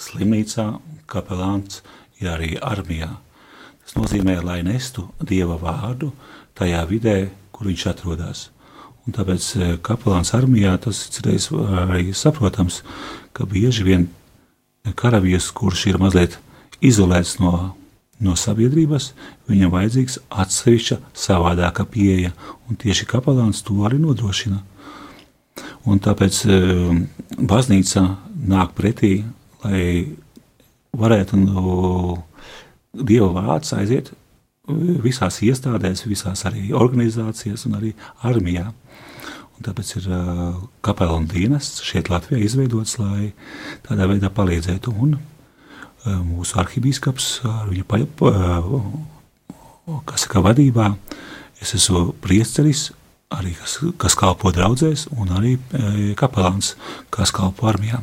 slimnīcā, 0.00 0.66
kapelāns 1.10 1.82
ir 2.20 2.32
arī 2.32 2.56
armijā. 2.58 3.10
Tas 3.82 3.96
nozīmē, 3.98 4.38
lai 4.44 4.62
nestu 4.66 5.08
dieva 5.20 5.58
vārdu 5.60 6.12
tajā 6.58 6.82
vidē, 6.88 7.16
kur 7.52 7.68
viņš 7.68 7.86
atrodas. 7.92 8.48
Un 9.02 9.14
tāpēc 9.16 9.46
e, 9.58 9.68
kapelāns 9.82 10.30
armijā 10.38 10.76
tas 10.84 11.04
ir 11.18 11.30
arī 11.82 12.12
saprotams, 12.14 12.82
ka 13.34 13.46
bieži 13.50 13.86
vien 13.86 14.08
karavīrs, 14.98 15.50
kurš 15.54 15.88
ir 15.90 15.98
mazliet 16.02 16.38
izolēts 16.82 17.38
no, 17.42 17.74
no 18.22 18.36
sabiedrības, 18.38 19.12
viņam 19.50 19.72
vajadzīgs 19.74 20.20
atsevišķa 20.30 21.00
savādāka 21.18 21.86
pieeja, 21.86 22.32
un 22.68 22.78
tieši 22.78 23.08
kapelāns 23.10 23.62
to 23.66 23.82
arī 23.86 23.98
nodrošina. 24.02 24.62
Un 25.90 25.98
tāpēc 26.02 26.42
e, 26.46 26.58
baznīca 27.42 28.04
nāk 28.52 28.74
pretī, 28.78 29.16
lai 29.64 29.82
varētu 30.92 31.38
no 31.40 32.22
Dieva 32.92 33.30
vārds 33.32 33.72
aiziet 33.72 34.10
visās 35.02 35.40
iestādēs, 35.42 36.04
visās 36.06 36.44
arī 36.46 36.70
organizācijās 36.76 37.64
un 37.66 37.78
arī 37.78 37.92
armijā. 38.28 38.68
Un 39.56 39.66
tāpēc 39.66 39.96
ir 39.98 40.08
uh, 40.10 40.60
kapelāna 40.84 41.28
dienests 41.30 41.82
šeit 41.86 42.10
Latvijā 42.12 42.40
izveidots, 42.44 42.98
lai 43.00 43.32
tādā 43.86 44.08
veidā 44.10 44.30
palīdzētu. 44.32 44.92
Un 44.92 45.16
uh, 45.16 46.20
mūsu 46.20 46.58
arhibīskaps 46.62 47.28
ar 47.48 47.70
viņa 47.70 47.86
pa, 47.88 48.00
uh, 48.28 50.00
kas 50.08 50.26
saka, 50.26 50.42
vadībā, 50.44 50.92
es 51.62 51.74
esmu 51.78 52.10
priesteris, 52.22 52.90
arī 53.38 53.54
kas, 53.58 53.78
kas 54.00 54.14
kalpo 54.18 54.52
draudzēs, 54.54 55.08
un 55.16 55.32
arī 55.38 55.56
uh, 55.58 56.14
kapelāns, 56.18 56.74
kas 57.14 57.32
kalpo 57.34 57.68
armijā. 57.70 58.02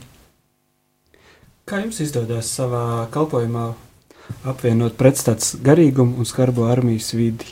Kā 1.69 1.83
jums 1.83 1.99
izdodas 2.01 2.49
savā 2.57 3.05
kalpošanā 3.13 3.67
apvienot 4.49 4.95
pretstats 4.97 5.55
garīgumu 5.65 6.17
un 6.21 6.25
skarbo 6.25 6.65
armijas 6.69 7.11
vidi? 7.17 7.45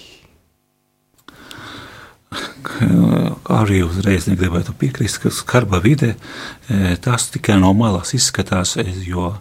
arī 3.59 3.81
uzreiz 3.85 4.27
negribētu 4.27 4.73
piekrist, 4.77 5.19
ka 5.23 5.31
skarba 5.33 5.79
vide 5.83 6.13
e, 6.13 6.95
tas 7.01 7.29
tikai 7.33 7.55
no 7.61 7.73
malas 7.77 8.13
izskatās. 8.17 8.75
es- 8.77 9.05
Jo 9.07 9.35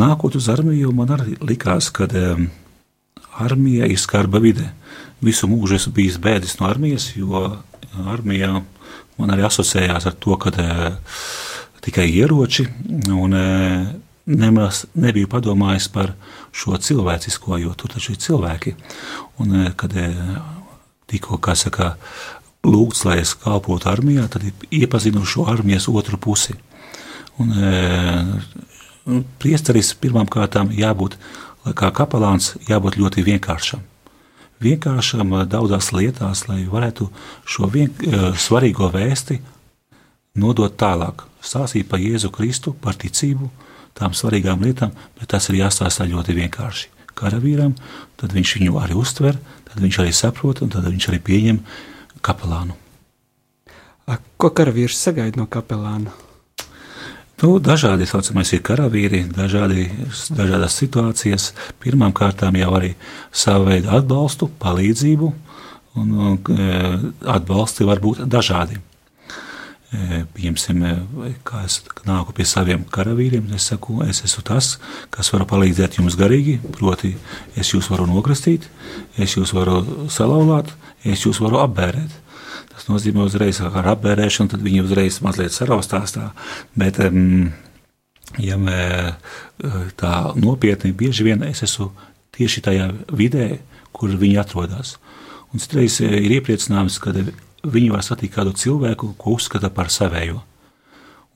nākot 0.00 0.34
uz 0.36 0.48
armiju, 0.48 0.92
man 0.92 1.08
arī 1.08 1.36
likās, 1.40 1.90
ka 1.92 2.08
armija 3.38 3.86
ir 3.86 3.98
skarba 3.98 4.38
vide. 4.40 4.72
Visu 5.24 5.48
mūžu 5.48 5.78
esmu 5.78 5.94
bijis 5.96 6.18
bēdis 6.20 6.58
no 6.60 6.68
armijas, 6.68 7.10
jo 7.16 7.44
armija 8.10 8.58
man 9.18 9.32
arī 9.32 9.46
asociējās 9.46 10.08
ar 10.10 10.16
to, 10.20 10.36
ka 10.40 10.52
e, 10.58 10.90
tikai 11.84 12.06
ieroči 12.10 12.66
un 13.14 13.36
e, 13.38 13.44
nemaz 14.26 14.84
nebiju 14.98 15.30
padomājis 15.30 15.88
par 15.94 16.14
šo 16.54 16.78
cilvēcisko, 16.80 17.58
jo 17.62 17.74
tur 17.78 17.94
taču 17.94 18.14
ir 18.14 18.20
cilvēki. 18.24 18.74
Un, 19.42 19.54
e, 19.62 19.72
kad 19.78 19.94
tikko, 21.10 21.38
kā 21.38 21.54
saka, 21.58 21.94
lūgts, 22.64 23.04
lai 23.06 23.20
es 23.22 23.34
kalpotu 23.36 23.90
armijā, 23.92 24.26
tad 24.32 24.46
iepazinu 24.72 25.24
šo 25.28 25.48
armijas 25.52 25.88
otru 25.92 26.18
pusi. 26.20 26.56
Un, 27.40 27.50
priesteris 29.42 29.92
pirmām 30.00 30.28
kārtām 30.30 30.70
jābūt, 30.72 31.18
kā 31.76 31.90
kapelāns, 31.92 32.54
jābūt 32.70 32.96
ļoti 33.00 33.24
vienkāršam. 33.26 33.82
Vienkāršam 34.62 35.34
e, 35.34 35.44
daudzās 35.50 35.90
lietās, 35.94 36.46
lai 36.48 36.64
varētu 36.70 37.08
šo 37.46 37.68
vien, 37.72 37.90
e, 38.04 38.32
svarīgo 38.38 38.90
vēsti 38.94 39.40
nodot 40.38 40.76
tālāk. 40.78 41.26
Stāstīt 41.44 41.88
par 41.90 42.02
Jēzu 42.02 42.30
Kristu, 42.34 42.72
par 42.72 42.96
ticību, 43.00 43.50
tām 43.98 44.14
svarīgām 44.16 44.62
lietām, 44.64 44.94
bet 45.18 45.32
tas 45.34 45.50
ir 45.50 45.60
jāstāstā 45.62 46.06
ļoti 46.10 46.38
vienkārši. 46.38 46.90
Karavīram, 47.14 47.74
tad 48.18 48.32
viņš 48.34 48.56
viņu 48.58 48.78
arī 48.82 48.96
uztver, 48.98 49.36
tad 49.68 49.82
viņš 49.82 50.00
arī 50.02 50.14
saprot, 50.14 50.64
un 50.64 50.72
tad 50.72 50.88
viņš 50.88 51.10
arī 51.12 51.20
pieņem 51.22 51.60
kapelānu. 52.24 52.74
Ko 54.36 54.50
karavīrs 54.52 54.98
sagaida 55.00 55.38
no 55.40 55.46
kapelāna? 55.48 56.12
Nu, 57.42 57.56
dažādi 57.58 58.06
saucamais 58.06 58.52
ir 58.54 58.62
karavīri, 58.64 59.24
dažādi, 59.34 59.88
dažādas 60.36 60.76
situācijas. 60.78 61.50
Pirmkārt, 61.82 62.44
jau 62.46 62.70
arī 62.78 62.94
savu 63.34 63.66
veidu 63.72 63.90
atbalstu, 63.96 64.48
palīdzību, 64.62 65.30
un, 65.98 66.12
un 66.30 66.38
e, 66.54 66.68
atbalsti 67.34 67.86
var 67.88 68.02
būt 68.04 68.22
dažādi. 68.30 68.78
E, 69.94 70.22
Piemēram, 70.36 70.86
e, 71.26 71.34
kā 71.46 71.64
es 71.66 71.80
nāku 72.06 72.36
pie 72.38 72.46
saviem 72.46 72.86
karavīriem, 72.94 73.50
es 73.58 73.66
saku, 73.72 74.00
es 74.06 74.22
esmu 74.26 74.46
tas, 74.46 74.76
kas 75.14 75.32
var 75.34 75.46
palīdzēt 75.50 75.98
jums 75.98 76.18
garīgi, 76.20 76.60
proti, 76.78 77.16
es 77.58 77.74
jūs 77.74 77.90
varu 77.90 78.06
nokrastīt, 78.10 78.70
es 79.18 79.34
jūs 79.34 79.56
varu 79.58 80.06
salauzāt, 80.06 80.70
es 81.02 81.26
jūs 81.26 81.42
varu 81.42 81.64
apbērēt. 81.66 82.23
Tas 82.84 82.90
nozīmē 82.92 83.24
uzreiz 83.24 83.62
ar 83.64 83.86
apbērēšanu, 83.94 84.50
tad 84.52 84.60
viņi 84.60 84.82
uzreiz 84.84 85.22
mazliet 85.24 85.54
saraustās 85.56 86.12
tā. 86.12 86.26
Bet, 86.76 86.98
um, 87.00 87.46
ja 88.36 88.58
mē, 88.60 89.14
tā 89.96 90.10
nopietni, 90.36 90.92
bieži 90.92 91.24
vien 91.24 91.46
es 91.48 91.64
esmu 91.64 91.88
tieši 92.36 92.60
tajā 92.66 92.90
vidē, 93.08 93.46
kur 93.96 94.12
viņi 94.12 94.36
atrodas. 94.42 94.98
Un 95.54 95.64
citreiz 95.64 95.96
ir 96.04 96.36
iepriecinājums, 96.36 97.00
kad 97.00 97.16
viņi 97.64 97.88
var 97.94 98.04
satikt 98.04 98.36
kādu 98.36 98.52
cilvēku, 98.52 99.14
ko 99.16 99.38
uzskata 99.38 99.72
par 99.72 99.88
savējo. 99.88 100.42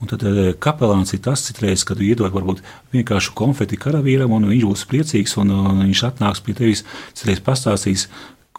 Un 0.05 0.13
tad 0.13 0.23
kapelāns 0.61 1.17
ir 1.17 1.25
tas, 1.25 1.49
citreiz, 1.49 1.81
kad 1.89 1.99
iedod 2.05 2.35
varbūt 2.37 2.61
vienkāršu 2.93 3.33
konfeti 3.39 3.81
karavīram, 3.81 4.37
un 4.37 4.51
viņš 4.53 4.67
būs 4.69 4.85
priecīgs, 4.91 5.39
un, 5.41 5.57
un 5.57 5.81
viņš 5.89 6.05
atnāks 6.13 6.45
pie 6.45 6.61
tevis, 6.61 6.85
citreiz 7.17 7.41
pastāstīs, 7.41 8.11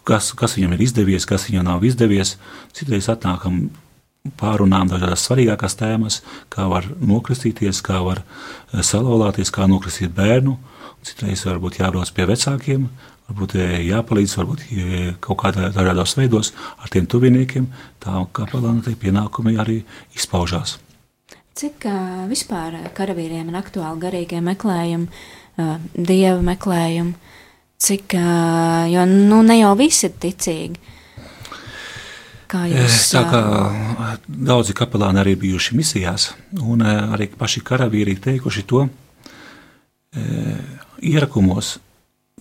kas, 0.08 0.32
kas 0.36 0.56
viņam 0.58 0.74
ir 0.76 0.86
izdevies, 0.86 1.28
kas 1.28 1.46
viņam 1.48 1.66
nav 1.68 1.84
izdevies. 1.86 2.36
Citreiz 2.76 3.08
atnākam 3.12 3.68
pārunām 4.40 4.90
dažādas 4.90 5.24
svarīgākās 5.24 5.76
tēmas, 5.80 6.20
kā 6.52 6.66
var 6.68 6.88
nokristīties, 7.00 7.80
kā 7.84 8.00
var 8.04 8.22
eh, 8.22 8.82
salauzties, 8.84 9.52
kā 9.54 9.68
nokristīt 9.70 10.12
bērnu. 10.16 10.58
Citreiz 11.06 11.46
varbūt 11.48 11.78
jābrauc 11.80 12.10
pie 12.12 12.26
vecākiem, 12.28 12.84
varbūt 13.30 13.56
eh, 13.56 13.78
jāpalīdz, 13.88 14.36
varbūt 14.40 14.66
eh, 14.66 15.08
kaut 15.24 15.40
kādā 15.44 15.70
dažādos 15.72 16.16
veidos 16.20 16.52
ar 16.76 16.92
tiem 16.92 17.08
tuviniekiem. 17.08 17.70
Tā 18.04 18.24
kā 18.36 18.46
pelnāta 18.50 18.92
pienākumi 18.92 19.56
arī 19.60 19.80
izpaužās. 20.16 20.78
Cik 21.60 21.84
vispār 22.30 22.76
karavīriem 22.96 23.50
ir 23.50 23.56
aktuāli 23.58 24.00
garīgie 24.00 24.38
meklējumi, 24.44 25.08
dieva 25.92 26.38
meklējumi? 26.46 27.36
Cik, 27.80 28.14
jo 28.92 29.04
nu, 29.08 29.40
ne 29.42 29.56
jau 29.56 29.72
visi 29.78 30.06
ir 30.08 30.16
ticīgi. 30.20 30.88
Kā 32.50 32.64
jūs 32.66 32.96
Tā 33.14 33.22
kā 33.30 33.40
daudzi 34.26 34.74
kapelāni 34.76 35.22
arī 35.22 35.36
bijuši 35.38 35.76
misijās, 35.78 36.32
un 36.60 36.82
arī 36.84 37.30
paši 37.38 37.62
karavīri 37.64 38.18
teikuši 38.20 38.64
to, 38.68 38.82
ierakumos 41.00 41.76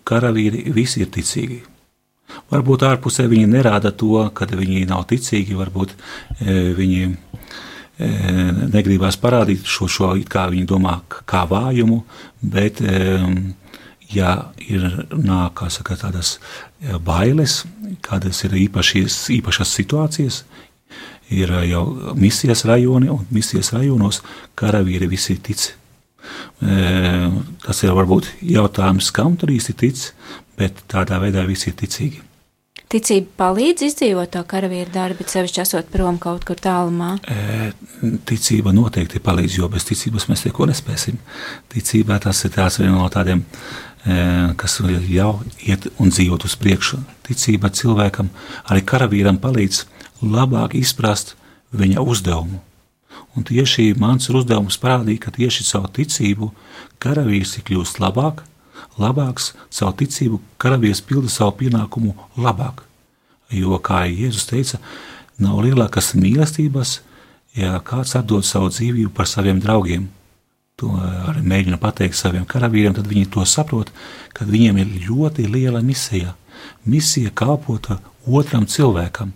karavīri 0.09 0.65
visi 0.73 1.03
ir 1.05 1.11
ticīgi. 1.13 1.61
Varbūt 2.49 2.83
ārpusē 2.89 3.27
viņi 3.29 3.47
nerāda 3.49 3.93
to, 3.95 4.25
ka 4.33 4.47
viņi 4.49 4.87
nav 4.89 5.05
ticīgi, 5.09 5.55
varbūt 5.57 5.95
viņi 6.79 7.01
negribās 8.73 9.17
parādīt 9.21 9.65
šo, 9.67 9.87
šo 9.91 10.11
kā 10.29 10.47
viņi 10.51 10.67
domā, 10.69 10.99
kā 11.29 11.45
vājumu, 11.49 12.01
bet 12.41 12.81
ja 14.13 14.35
ir 14.63 14.85
nāk, 15.13 15.63
saka, 15.69 15.97
tādas 15.99 16.37
bailes, 17.05 17.63
kādas 18.05 18.43
ir 18.47 18.57
īpašas, 18.65 19.21
īpašas 19.37 19.73
situācijas, 19.79 20.43
ir 21.29 21.53
jau 21.69 21.83
misijas 22.17 22.65
rajoni, 22.65 23.11
un 23.13 23.27
misijas 23.33 23.73
rajonos 23.75 24.23
karavīri 24.59 25.09
visi 25.09 25.37
tic. 25.37 25.69
Tas 26.59 27.83
ir 27.85 27.93
varbūt 27.95 28.33
jautājums, 28.45 29.11
kam 29.15 29.37
tur 29.39 29.53
īsti 29.53 29.77
tic, 29.77 30.09
bet 30.59 30.83
tādā 30.91 31.21
veidā 31.21 31.45
visi 31.47 31.71
ir 31.71 31.77
ticīgi. 31.79 32.25
Ticība 32.89 33.35
palīdz 33.37 33.83
izdzīvot 33.85 34.31
to 34.33 34.41
karavīru 34.49 34.89
darbu, 34.89 35.25
sevišķi 35.29 35.61
esot 35.61 35.91
prom 35.93 36.17
kaut 36.17 36.41
kur 36.47 36.57
tālumā. 36.57 37.11
Ticība 38.25 38.73
noteikti 38.73 39.21
palīdz, 39.21 39.59
jo 39.59 39.69
bez 39.69 39.85
ticības 39.85 40.25
mēs 40.31 40.47
neko 40.47 40.65
nespēsim. 40.71 41.19
Ticībā 41.69 42.17
tas 42.23 42.41
ir 42.49 42.55
viens 42.57 42.79
no 42.81 43.05
tādiem 43.13 43.43
kas 44.03 44.79
jau 45.09 45.31
iet 45.59 45.87
un 45.99 46.09
dzīvot 46.09 46.45
uz 46.47 46.55
priekšu. 46.55 47.01
Ticība 47.27 47.69
cilvēkam, 47.69 48.29
arī 48.71 48.83
karavīram 48.85 49.39
palīdz 49.41 49.85
labāk 50.23 50.75
izprast 50.79 51.35
viņa 51.71 52.01
uzdevumu. 52.01 52.61
Un 53.35 53.43
tieši 53.45 53.93
mans 53.99 54.29
uzdevums 54.29 54.79
parādīja, 54.81 55.25
ka 55.25 55.31
tieši 55.35 55.65
caur 55.67 55.89
ticību 55.93 56.51
karavīrs 56.99 57.57
ir 57.59 57.65
kļūst 57.67 57.99
labāk, 58.01 58.43
labāks, 58.97 59.53
caur 59.69 59.93
ticību 59.99 60.39
karavīrs 60.57 61.01
pilda 61.05 61.29
savu 61.29 61.57
pienākumu 61.59 62.15
labāk. 62.37 62.83
Jo, 63.51 63.77
kā 63.81 64.05
Jēzus 64.07 64.47
teica, 64.49 64.79
nav 65.37 65.61
lielākas 65.65 66.13
mīlestības, 66.15 66.99
ja 67.57 67.79
kāds 67.85 68.15
atdod 68.17 68.45
savu 68.45 68.71
dzīvību 68.73 69.13
par 69.13 69.27
saviem 69.29 69.61
draugiem 69.61 70.07
to 70.79 70.91
arī 70.99 71.43
mēģina 71.45 71.79
pateikt 71.81 72.17
saviem 72.17 72.45
karavīriem, 72.49 72.95
tad 72.97 73.09
viņi 73.09 73.29
to 73.33 73.45
saprot, 73.47 73.91
ka 74.33 74.47
viņiem 74.47 74.79
ir 74.81 74.93
ļoti 75.07 75.47
liela 75.51 75.83
misija. 75.85 76.35
Misija 76.87 77.31
kalpot 77.35 77.91
otram 78.27 78.67
cilvēkam. 78.69 79.33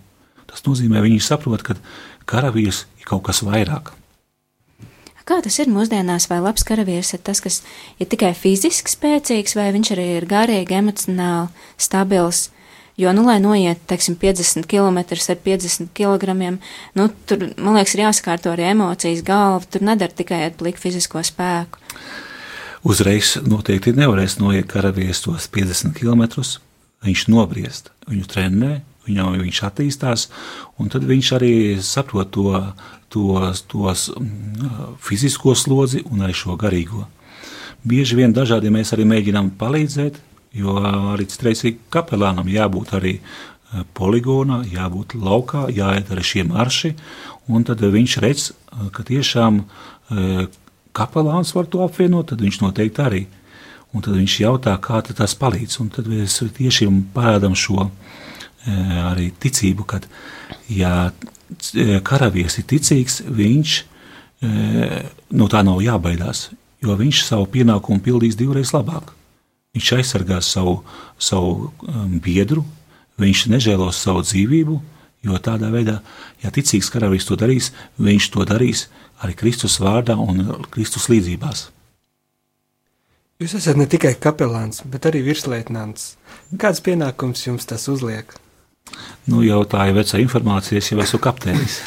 Tas 0.50 0.64
nozīmē, 0.66 1.02
viņi 1.04 1.20
saprot, 1.24 1.64
ka 1.66 1.76
karavīrs 2.30 2.84
ir 3.00 3.08
kaut 3.08 3.24
kas 3.28 3.42
vairāk. 3.46 3.92
Kā 5.24 5.38
tas 5.40 5.56
ir 5.56 5.70
mūsdienās, 5.72 6.26
vai 6.28 6.42
labs 6.44 6.66
karavīrs 6.68 7.14
ir 7.16 7.22
tas, 7.24 7.40
kas 7.40 7.62
ir 7.96 8.08
tikai 8.12 8.34
fiziski 8.36 8.92
spēcīgs, 8.92 9.56
vai 9.56 9.70
viņš 9.72 9.94
arī 9.94 10.04
ir 10.18 10.26
garīgi, 10.28 10.76
emocionāli 10.76 11.48
stabils? 11.80 12.50
Jo, 12.96 13.10
nu, 13.10 13.24
lai 13.26 13.40
noiet, 13.42 13.80
teiksim, 13.90 14.14
50 14.20 14.68
km 14.70 15.00
ar 15.02 15.38
50 15.42 15.88
kg, 15.98 16.34
nu, 16.94 17.08
tur, 17.26 17.48
man 17.58 17.74
liekas, 17.74 17.96
ir 17.96 18.04
jāsakārto 18.04 18.52
arī 18.52 18.68
emocijas, 18.70 19.24
galva. 19.26 19.66
Tur 19.66 19.82
nedara 19.82 20.14
tikai 20.14 20.44
ar 20.46 20.54
pliku 20.54 20.78
fizisko 20.78 21.22
spēku. 21.26 21.82
Uzreiz 22.86 23.34
noteikti 23.42 23.96
nevarēs 23.96 24.36
noiet 24.38 24.68
karavīrs 24.70 25.24
tos 25.24 25.48
50 25.50 25.96
km. 25.96 26.28
Viņš 27.04 27.24
nobriest, 27.32 27.90
viņu 28.06 28.28
trenē, 28.30 28.76
viņam, 29.08 29.40
viņš 29.42 29.60
attīstās, 29.66 30.28
un 30.78 30.92
tad 30.92 31.02
viņš 31.08 31.32
arī 31.36 31.54
saprot 31.82 32.30
to, 32.36 32.60
tos, 33.12 33.64
tos 33.68 34.06
mm, 34.14 34.94
fizisko 35.02 35.56
slodzi 35.58 36.04
un 36.10 36.22
arī 36.24 36.36
šo 36.36 36.54
garīgo. 36.60 37.08
Bieži 37.84 38.16
vien 38.16 38.32
dažādi 38.32 38.70
mēs 38.72 38.94
arī 38.94 39.04
mēģinām 39.08 39.50
palīdzēt, 39.60 40.22
Jo 40.54 40.78
arī 41.14 41.26
citreiz 41.26 41.64
kapelānam 41.90 42.46
jābūt 42.50 42.94
arī 42.94 43.18
poligonā, 43.96 44.62
jābūt 44.70 45.16
laukā, 45.18 45.66
jāiet 45.74 46.12
arī 46.14 46.22
šie 46.22 46.44
marši, 46.46 46.92
un 47.50 47.64
tad 47.66 47.82
viņš 47.82 48.18
redz, 48.22 48.50
ka 48.94 49.02
tiešām 49.06 49.64
kapelāns 50.94 51.50
var 51.56 51.66
to 51.66 51.82
apvienot, 51.84 52.30
tad 52.30 52.44
viņš 52.44 52.60
noteikti 52.62 53.02
arī. 53.02 53.24
Un 53.94 54.02
tad 54.02 54.16
viņš 54.18 54.36
jautā, 54.42 54.74
kā 54.82 55.00
tas 55.06 55.36
palīdz. 55.38 55.78
Un 55.82 55.90
tad 55.94 56.08
mēs 56.10 56.40
tieši 56.56 56.88
parādām 57.14 57.54
šo 57.58 57.88
arī 58.66 59.28
ticību, 59.42 59.86
ka, 59.86 60.00
ja 60.70 61.10
karavīrs 62.06 62.58
ir 62.58 62.68
ticīgs, 62.70 63.20
viņš 63.26 63.74
no 65.34 65.50
tā 65.50 65.62
nav 65.66 65.82
jābaidās, 65.82 66.48
jo 66.82 66.96
viņš 66.98 67.22
savu 67.26 67.46
pienākumu 67.54 68.02
pildīs 68.04 68.38
divreiz 68.38 68.74
labāk. 68.74 69.14
Viņš 69.74 69.92
aizsargās 69.96 70.48
savu, 70.54 70.78
savu 71.18 71.70
um, 71.88 72.18
biedru, 72.22 72.62
viņš 73.18 73.46
nežēlos 73.50 73.98
savu 74.04 74.22
dzīvību, 74.22 74.76
jo 75.24 75.38
tādā 75.42 75.70
veidā, 75.72 75.98
ja 76.44 76.52
ticīgs 76.54 76.90
karavīrs 76.92 77.26
to 77.26 77.38
darīs, 77.40 77.72
viņš 77.98 78.30
to 78.34 78.46
darīs 78.46 78.86
arī 79.24 79.34
Kristus 79.38 79.80
vārdā 79.82 80.16
un 80.20 80.44
Kristus 80.74 81.08
līdzībās. 81.10 81.68
Jūs 83.42 83.56
esat 83.58 83.78
ne 83.80 83.88
tikai 83.90 84.14
kapelāns, 84.22 84.84
bet 84.86 85.08
arī 85.10 85.24
virsleitnants. 85.26 86.14
Kāds 86.60 86.78
pienākums 86.84 87.42
jums 87.48 87.66
tas 87.66 87.88
uzliek? 87.90 88.30
Nu, 89.24 89.40
jau 89.40 89.62
tā 89.64 89.86
ir 89.88 89.94
vecā 89.96 90.18
informācija, 90.20 90.82
es 90.82 90.90
jau 90.90 90.98
esmu 91.00 91.18
kapteinis. 91.24 91.78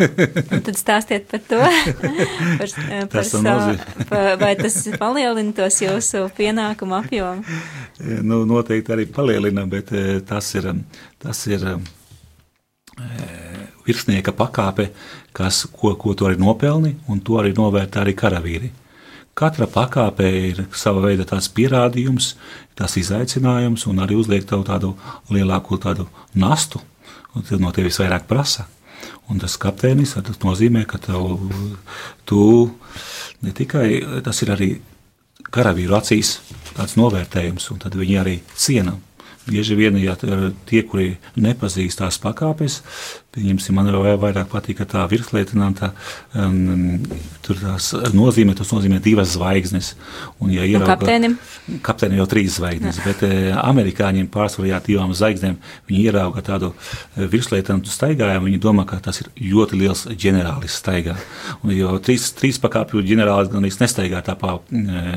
tad 0.66 0.76
stāstiet 0.78 1.26
par 1.30 1.42
to. 1.48 1.58
par, 2.60 2.74
par 3.10 3.26
savu, 3.26 3.74
par, 4.10 4.28
vai 4.38 4.52
tas 4.60 4.76
palielina 5.00 5.50
tos 5.56 5.80
jūsu 5.82 6.28
pienākumu 6.36 6.94
apjomu? 7.00 7.58
Nu, 8.22 8.44
noteikti 8.46 8.94
arī 8.94 9.08
palielina, 9.10 9.66
bet 9.70 9.90
eh, 9.90 10.20
tas 10.28 10.52
ir, 10.54 10.70
tas 11.18 11.42
ir 11.50 11.66
eh, 11.72 11.82
virsnieka 13.88 14.36
pakāpe, 14.38 14.92
kas, 15.34 15.64
ko, 15.74 15.96
ko 15.98 16.14
tu 16.14 16.30
arī 16.30 16.38
nopelni, 16.38 16.94
un 17.10 17.18
to 17.26 17.42
arī 17.42 17.56
novērtē 17.58 18.04
arī 18.04 18.14
karavīri. 18.22 18.70
Katra 19.38 19.66
pakāpe 19.70 20.26
ir 20.50 20.64
sava 20.76 21.02
veida 21.04 21.26
tāds 21.28 21.50
pierādījums, 21.54 22.34
tas 22.78 22.96
izaicinājums 22.98 23.86
un 23.90 24.02
arī 24.04 24.18
uzliek 24.18 24.46
tev 24.46 24.64
tādu 24.66 24.94
lielāku 25.34 25.78
tādu 25.82 26.06
nastu, 26.34 26.80
un 27.34 27.46
tad 27.46 27.62
no 27.62 27.72
tevis 27.74 28.00
vairāk 28.02 28.28
prasa. 28.30 28.68
Un 29.28 29.40
tas 29.40 29.56
kapteinis 29.60 30.14
tas 30.16 30.40
nozīmē, 30.42 30.84
ka 30.88 30.98
tev, 31.00 31.38
tu 32.28 32.42
ne 33.42 33.52
tikai 33.56 34.22
tas 34.24 34.42
ir 34.44 34.52
arī 34.52 34.70
karavīru 35.54 35.96
acīs 35.96 36.38
tāds 36.74 36.96
novērtējums, 37.00 37.70
un 37.72 37.82
tad 37.84 37.96
viņi 37.98 38.20
arī 38.20 38.38
ciena. 38.56 38.96
Bieži 39.44 39.76
vien, 39.76 39.96
ja 40.00 40.14
tie, 40.16 40.80
kuri 40.88 41.18
nepazīst 41.36 42.00
tās 42.00 42.16
pakāpes, 42.20 42.78
Pieņemsim, 43.34 43.74
man 43.74 43.88
vēl 43.90 44.18
vairāk 44.22 44.46
patīk, 44.52 44.84
tā 44.86 45.02
virslietnanta 45.10 45.88
um, 46.38 47.00
tur 47.42 47.58
tās 47.58 47.88
nozīmē, 48.14 48.54
tas 48.54 48.70
nozīmē 48.70 49.00
divas 49.02 49.32
zvaigznes. 49.34 49.88
Un, 50.38 50.52
ja 50.54 50.62
ierauga, 50.68 50.94
kapteinim? 50.94 51.34
Kapteinim 51.82 52.20
jau 52.20 52.28
trīs 52.30 52.60
zvaigznes, 52.60 53.00
Jā. 53.00 53.08
bet 53.08 53.24
uh, 53.26 53.48
amerikāņiem 53.64 54.28
pārsvarā 54.34 54.78
divām 54.86 55.10
zvaigznēm 55.18 55.58
viņi 55.90 56.06
ierauga 56.06 56.44
tādu 56.46 56.70
uh, 56.70 57.26
virslietnantu 57.32 57.90
staigājumu, 57.90 58.52
viņi 58.52 58.62
domā, 58.62 58.86
ka 58.86 59.00
tas 59.02 59.18
ir 59.24 59.32
ļoti 59.40 59.82
liels 59.82 60.06
ģenerālis 60.14 60.78
staigā. 60.78 61.18
Un, 61.64 61.74
jo 61.74 61.98
trīs, 62.04 62.30
trīs 62.38 62.62
pakāpju 62.62 63.02
ģenerālis 63.02 63.50
gan 63.50 63.66
īsti 63.66 63.82
nestaigā 63.82 64.22
tā 64.22 64.38
pa, 64.38 64.60
uh, 64.62 65.12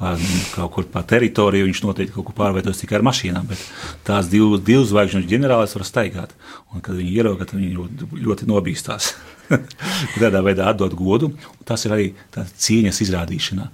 pa, 0.00 0.14
kaut 0.54 0.72
kur 0.74 0.88
pa 0.88 1.02
teritoriju, 1.04 1.68
viņš 1.68 1.82
noteikti 1.84 2.14
kaut 2.14 2.30
kur 2.30 2.36
pārvietojas 2.38 2.80
tikai 2.80 2.98
ar 2.98 3.04
mašīnām, 3.04 3.48
bet 3.50 3.60
tās 4.06 4.30
divu, 4.32 4.56
divu 4.56 4.86
zvaigžņu 4.88 5.26
ģenerālis 5.28 5.76
var 5.76 5.86
staigāt. 5.86 6.32
Un, 6.72 6.80
kad 6.80 6.96
viņi 6.96 7.12
ierauga, 7.20 7.49
tad 7.50 7.58
viņi 7.58 7.74
ļoti, 7.76 8.08
ļoti 8.24 8.48
nobīstās. 8.50 9.12
Tādā 10.20 10.42
veidā 10.46 10.70
atdot 10.70 10.94
godu. 10.98 11.32
Tas 11.66 11.84
ir 11.86 11.96
arī 11.96 12.08
cieņas 12.38 13.02
izrādīšana. 13.06 13.68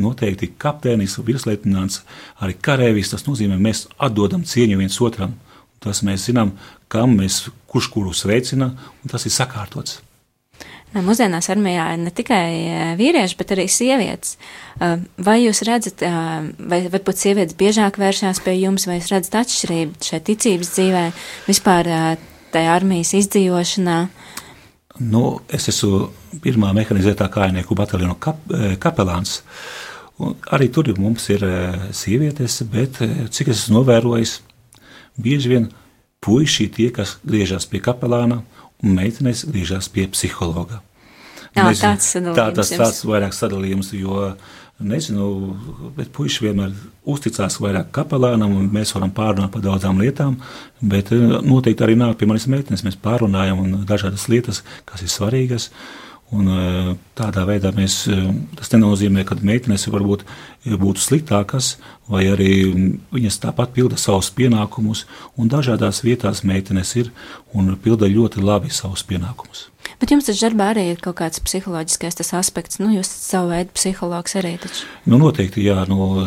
Noteikti 0.00 0.50
kapteinis, 0.58 1.18
virsleitnants, 1.24 2.02
arī 2.44 2.56
karavīrs. 2.60 3.12
Tas 3.14 3.26
nozīmē, 3.28 3.58
ka 3.58 3.66
mēs 3.68 3.84
atdodam 4.02 4.46
cieņu 4.48 4.80
viens 4.80 5.00
otram. 5.04 5.36
Tas 5.84 6.00
mēs 6.06 6.30
zinām, 6.30 6.54
kam 6.88 7.18
mēs, 7.18 7.44
kurš 7.68 7.90
kuru 7.92 8.14
sveicina, 8.16 8.72
un 9.02 9.12
tas 9.12 9.26
ir 9.28 9.34
sakārtots. 9.34 10.00
Mūsdienās 10.94 11.48
armijā 11.50 11.88
ir 11.96 11.98
ne 12.04 12.10
tikai 12.14 12.94
vīrieši, 12.98 13.34
bet 13.40 13.50
arī 13.56 13.64
sievietes. 13.72 14.36
Vai 15.26 15.40
jūs 15.42 15.64
redzat, 15.66 16.04
vai 16.70 16.78
varbūt 16.86 17.18
sievietes 17.18 17.58
biežāk 17.58 17.98
vēršās 17.98 18.40
pie 18.44 18.54
jums, 18.60 18.86
vai 18.86 19.00
jūs 19.00 19.10
redzat 19.10 19.40
atšķirību 19.42 19.98
šai 20.06 20.22
ticības 20.28 20.70
dzīvē, 20.76 21.02
vispār 21.48 21.90
tajā 22.54 22.74
armijas 22.74 23.12
izdzīvošanā? 23.18 23.98
Nu, 25.02 25.24
es 25.50 25.66
esmu 25.72 26.08
pirmā 26.44 26.70
mehanizētā 26.76 27.26
kājnieku 27.34 27.74
bataljona 27.78 28.14
kap, 28.22 28.38
eh, 28.54 28.76
kapelāns. 28.80 29.40
Un 30.22 30.36
arī 30.54 30.70
tur 30.70 30.92
mums 30.98 31.26
ir 31.34 31.42
eh, 31.42 31.88
sievietes, 31.90 32.60
bet 32.70 33.00
eh, 33.02 33.26
cik 33.26 33.50
es 33.50 33.66
novērojis, 33.74 34.38
bieži 35.18 35.50
vien 35.50 35.70
puiši 36.22 36.68
tie, 36.70 36.90
kas 36.94 37.18
griežas 37.26 37.66
pie 37.66 37.82
kapelāna, 37.82 38.44
un 38.82 38.94
meitenes 38.94 39.44
griežas 39.50 39.90
pie 39.90 40.06
psihologa. 40.12 40.80
Jā, 41.54 41.68
Nezinu, 41.68 41.82
tāds 41.82 42.06
sadalījums. 42.10 42.38
Tā, 42.38 42.46
tas 42.54 42.70
tāds 42.74 43.02
vairāk 43.06 43.34
sadalījums, 43.34 43.92
jo 43.94 44.14
uh, 44.30 44.54
Nezinu, 44.84 45.26
bet 45.96 46.10
puikas 46.12 46.42
vienmēr 46.44 46.72
uzticās 47.08 47.56
vairāk 47.62 47.88
kapelānam, 47.94 48.52
un 48.58 48.66
mēs 48.72 48.92
varam 48.96 49.12
pārunāt 49.16 49.52
par 49.54 49.64
daudzām 49.64 50.00
lietām. 50.02 50.36
Bet 50.80 51.12
eh, 51.14 51.22
noteikti 51.44 51.86
arī 51.86 51.96
nāk 52.00 52.18
pie 52.20 52.28
manis 52.28 52.46
meitenes. 52.52 52.84
Mēs 52.86 52.98
pārunājam 53.00 53.64
dažādas 53.88 54.28
lietas, 54.28 54.62
kas 54.88 55.04
ir 55.04 55.12
svarīgas. 55.12 55.70
Un, 56.32 56.48
eh, 56.48 56.94
tādā 57.14 57.44
veidā 57.46 57.70
mēs, 57.76 58.08
eh, 58.08 58.34
tas 58.56 58.70
nenozīmē, 58.70 59.24
ka 59.26 59.36
meitenes 59.36 59.86
varbūt 59.86 60.24
būtu 60.64 60.98
sliktākas, 60.98 61.76
vai 62.08 62.24
arī 62.24 62.98
viņas 63.12 63.38
tāpat 63.38 63.74
pilda 63.74 63.96
savus 63.96 64.30
pienākumus. 64.30 65.04
Un 65.36 65.48
dažādās 65.48 66.02
vietās 66.02 66.42
meitenes 66.42 66.96
ir 66.96 67.12
un 67.54 67.76
pilda 67.76 68.08
ļoti 68.08 68.42
labi 68.42 68.70
savus 68.70 69.02
pienākumus. 69.02 69.68
Bet 70.00 70.10
jums 70.10 70.24
taču 70.24 70.48
darbā 70.48 70.72
arī 70.74 70.90
ir 70.90 70.96
kaut 70.96 71.16
kāds 71.16 71.40
psiholoģiskais 71.44 72.32
aspekts. 72.34 72.80
Nu, 72.80 72.88
jūs 72.88 73.06
esat 73.06 73.28
savu 73.30 73.52
veidu 73.52 73.70
psihologs 73.76 74.34
arī. 74.40 74.58
Taču. 74.60 74.88
Nu, 75.06 75.18
noteikti, 75.18 75.62
jā, 75.62 75.86
no 75.88 76.26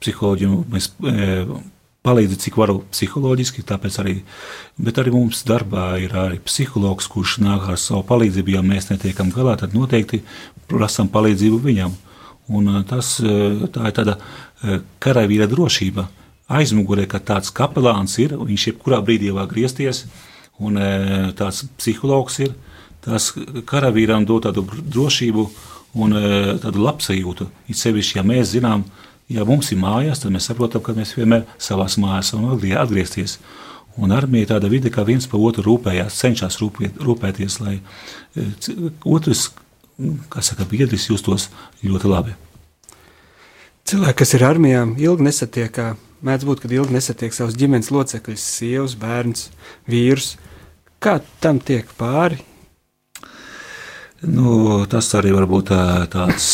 psiholoģiem 0.00 0.64
mēs. 0.70 0.90
E, 1.02 1.46
palīdzi, 2.06 2.38
cik 2.44 2.58
varu 2.58 2.82
psiholoģiski, 2.92 3.64
tāpēc 3.66 3.98
arī, 4.02 4.14
arī 4.88 5.12
mums 5.14 5.42
darbā 5.48 5.90
ir 6.02 6.14
arī 6.16 6.38
psihologs, 6.44 7.08
kurš 7.10 7.38
nāk 7.44 7.68
ar 7.72 7.80
savu 7.80 8.04
palīdzību, 8.08 8.54
ja 8.54 8.62
mēs 8.64 8.90
netiekam 8.92 9.32
galā, 9.34 9.56
tad 9.58 9.74
noteikti 9.76 10.22
prasam 10.70 11.10
palīdzību 11.12 11.58
viņam. 11.64 11.96
Un 12.48 12.70
e, 12.72 12.82
tas, 12.88 13.18
e, 13.20 13.68
tā 13.72 13.90
ir 13.90 13.96
tāda 13.96 14.16
e, 14.16 14.78
karavīra 15.02 15.48
drošība. 15.50 16.06
Aizmugurē, 16.58 17.04
ka 17.10 17.20
tāds 17.20 17.52
kapelāns 17.52 18.16
ir, 18.22 18.38
viņš 18.38 18.70
jebkurā 18.70 19.02
brīdī 19.04 19.34
var 19.36 19.50
griezties, 19.50 20.06
un 20.64 20.78
tāds 21.36 21.66
psihologs 21.76 22.38
ir, 22.40 22.54
tas 23.04 23.28
karavīram 23.68 24.24
dod 24.26 24.46
tādu 24.46 24.64
drošību 24.64 25.44
un 26.00 26.16
tādu 26.62 26.86
labsajūtu. 26.86 27.50
It 27.68 27.76
sevišķi, 27.76 28.16
ja 28.16 28.24
mēs 28.24 28.54
zinām, 28.56 28.86
ja 29.32 29.44
mums 29.48 29.72
ir 29.72 29.80
mājās, 29.80 30.22
tad 30.22 30.34
mēs 30.34 30.48
saprotam, 30.50 30.82
ka 30.84 30.94
mēs 30.96 31.14
vienmēr 31.16 31.46
savā 31.60 31.88
mājās 32.00 32.34
varam 32.34 32.82
atgriezties. 32.82 33.38
Un 33.98 34.12
armija 34.14 34.46
ir 34.46 34.50
tāda 34.52 34.68
vide, 34.70 34.92
kā 34.94 35.02
viens 35.06 35.26
par 35.26 35.42
otru 35.42 35.64
rūpējās, 35.66 36.20
cenšas 36.20 36.60
rūpēt, 36.60 37.00
rūpēties, 37.02 37.56
lai 37.64 37.80
e, 38.38 38.44
otrs, 39.02 39.48
kā 40.30 40.42
saka, 40.44 40.68
biedris 40.70 41.08
justos 41.10 41.48
ļoti 41.82 42.12
labi. 42.12 42.36
Cilvēki, 43.88 44.18
kas 44.20 44.36
ir 44.36 44.44
armijā, 44.46 44.84
ilgi 45.02 45.26
nesatiek, 45.26 45.80
mēdz 46.22 46.46
būt, 46.46 46.62
kad 46.62 46.74
ilgi 46.76 46.94
nesatiek 46.94 47.34
savus 47.34 47.56
ģimenes 47.58 47.90
locekļus, 47.90 48.44
sievas, 48.58 48.94
bērns, 49.00 49.48
vīrus. 49.90 50.36
Kā 51.02 51.16
tam 51.42 51.58
tiek 51.62 51.90
pāri, 51.98 52.38
Nu, 54.26 54.82
tas 54.90 55.12
arī 55.14 55.30
var 55.30 55.46
būt 55.46 55.70
tāds 56.10 56.48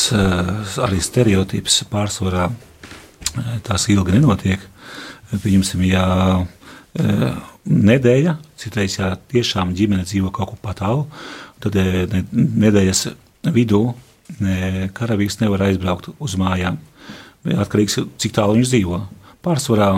arī 0.84 0.98
stereotips 1.00 1.80
pārsvarā. 1.88 2.50
Tas 3.64 3.86
ilgi 3.88 4.12
nenotiek. 4.18 4.60
Pieņemsim, 5.32 5.86
ja 5.88 6.04
nedēļa, 7.64 8.36
citreiz, 8.60 8.98
ja 9.00 9.14
tiešām 9.32 9.72
ģimene 9.74 10.04
dzīvo 10.04 10.28
kaut 10.34 10.52
kur 10.52 10.60
pat 10.62 10.82
tālu, 10.82 11.06
tad 11.64 11.74
nedēļas 11.74 13.06
vidū 13.56 13.82
karavīrs 14.94 15.40
nevar 15.40 15.64
aizbraukt 15.70 16.12
uz 16.20 16.36
mājām. 16.40 16.76
Atkarīgs 17.48 17.98
no 17.98 18.06
cik 18.20 18.36
tālu 18.36 18.58
viņš 18.58 18.70
dzīvo. 18.70 19.00
Pārsvarā, 19.44 19.88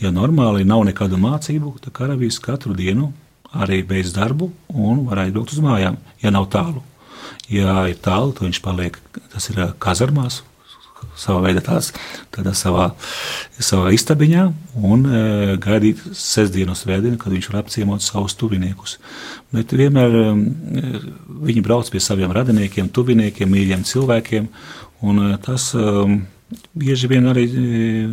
ja 0.00 0.10
normāli 0.12 0.64
nav 0.68 0.88
nekādu 0.88 1.20
mācību, 1.20 1.76
tad 1.84 1.92
karavīrs 2.00 2.40
katru 2.44 2.74
dienu 2.76 3.12
arī 3.56 3.82
beidz 3.86 4.12
darbu 4.16 4.50
un 4.74 5.06
var 5.08 5.24
aizbraukt 5.24 5.54
uz 5.54 5.62
mājām, 5.64 5.96
ja 6.22 6.32
nav 6.34 6.50
tālu. 6.52 6.84
Ja 7.48 7.86
ir 7.88 7.96
tālu, 8.04 8.34
tad 8.36 8.48
viņš 8.48 8.60
paliek, 8.64 8.98
tas 9.32 9.48
ir 9.48 9.60
kazarmās, 9.80 10.42
savā 11.18 11.42
veidā 11.48 11.62
tās, 11.64 11.90
tādā 12.34 12.52
savā, 12.56 12.90
savā 13.58 13.92
istabiņā 13.94 14.44
un 14.86 15.04
e, 15.06 15.22
gaidīt 15.62 16.02
sestdienu, 16.16 16.76
svētdienu, 16.78 17.18
kad 17.20 17.34
viņš 17.34 17.48
var 17.50 17.60
apciemot 17.62 18.04
savus 18.04 18.36
tuviniekus. 18.38 18.98
Bet 19.54 19.74
vienmēr 19.74 20.18
e, 20.20 20.26
viņi 21.48 21.64
brauc 21.64 21.90
pie 21.92 22.02
saviem 22.02 22.34
radiniekiem, 22.34 22.90
tuviniekiem, 22.94 23.50
mīļiem 23.54 23.84
cilvēkiem, 23.88 24.48
un 25.08 25.24
e, 25.26 25.32
tas 25.44 25.70
e, 25.74 26.06
bieži 26.78 27.10
vien 27.10 27.30
arī 27.32 27.48
e, 27.48 28.08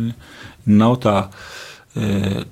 nav 0.66 1.00
tā. 1.04 1.18
E, 1.96 2.44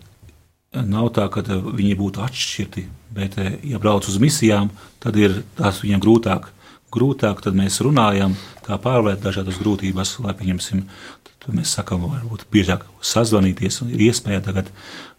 Nav 0.75 1.13
tā, 1.15 1.29
ka 1.31 1.43
viņi 1.47 1.95
būtu 1.99 2.23
atšķirti, 2.25 2.83
bet, 3.15 3.39
eh, 3.39 3.59
ja 3.63 3.79
brauc 3.79 4.09
uz 4.09 4.19
misijām, 4.19 4.71
tad 4.99 5.17
ir 5.17 5.45
tās 5.57 5.81
viņiem 5.83 6.03
grūtāk. 6.03 6.51
Grūtāk 6.91 7.43
tad 7.43 7.55
mēs 7.55 7.81
runājam, 7.83 8.35
kā 8.67 8.79
pārvērt 8.79 9.23
dažādas 9.23 9.59
grūtības, 9.59 10.19
lai 10.25 10.35
pieņemsim. 10.35 10.85
Tad 11.45 11.55
mēs 11.55 11.75
sakām, 11.77 12.01
varbūt 12.01 12.47
biežāk 12.51 12.87
sazvanīties, 13.03 13.83
un 13.83 13.91
ir 13.91 14.01
iespēja 14.11 14.43
tagad 14.43 14.71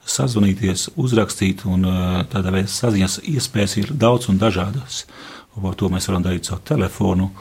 sazvanīties, 0.05 0.89
uzrakstīt, 0.97 1.65
un 1.65 1.85
eh, 1.85 2.25
tādā 2.31 2.51
veidā 2.51 2.67
saziņas 2.67 3.21
iespējas 3.23 3.77
ir 3.77 3.93
daudz 3.93 4.29
un 4.29 4.37
dažādas. 4.37 5.05
Ar 5.55 5.75
to 5.75 5.87
mēs 5.87 6.09
varam 6.09 6.23
darīt 6.23 6.49
caur 6.49 6.59
telefonu, 6.59 7.31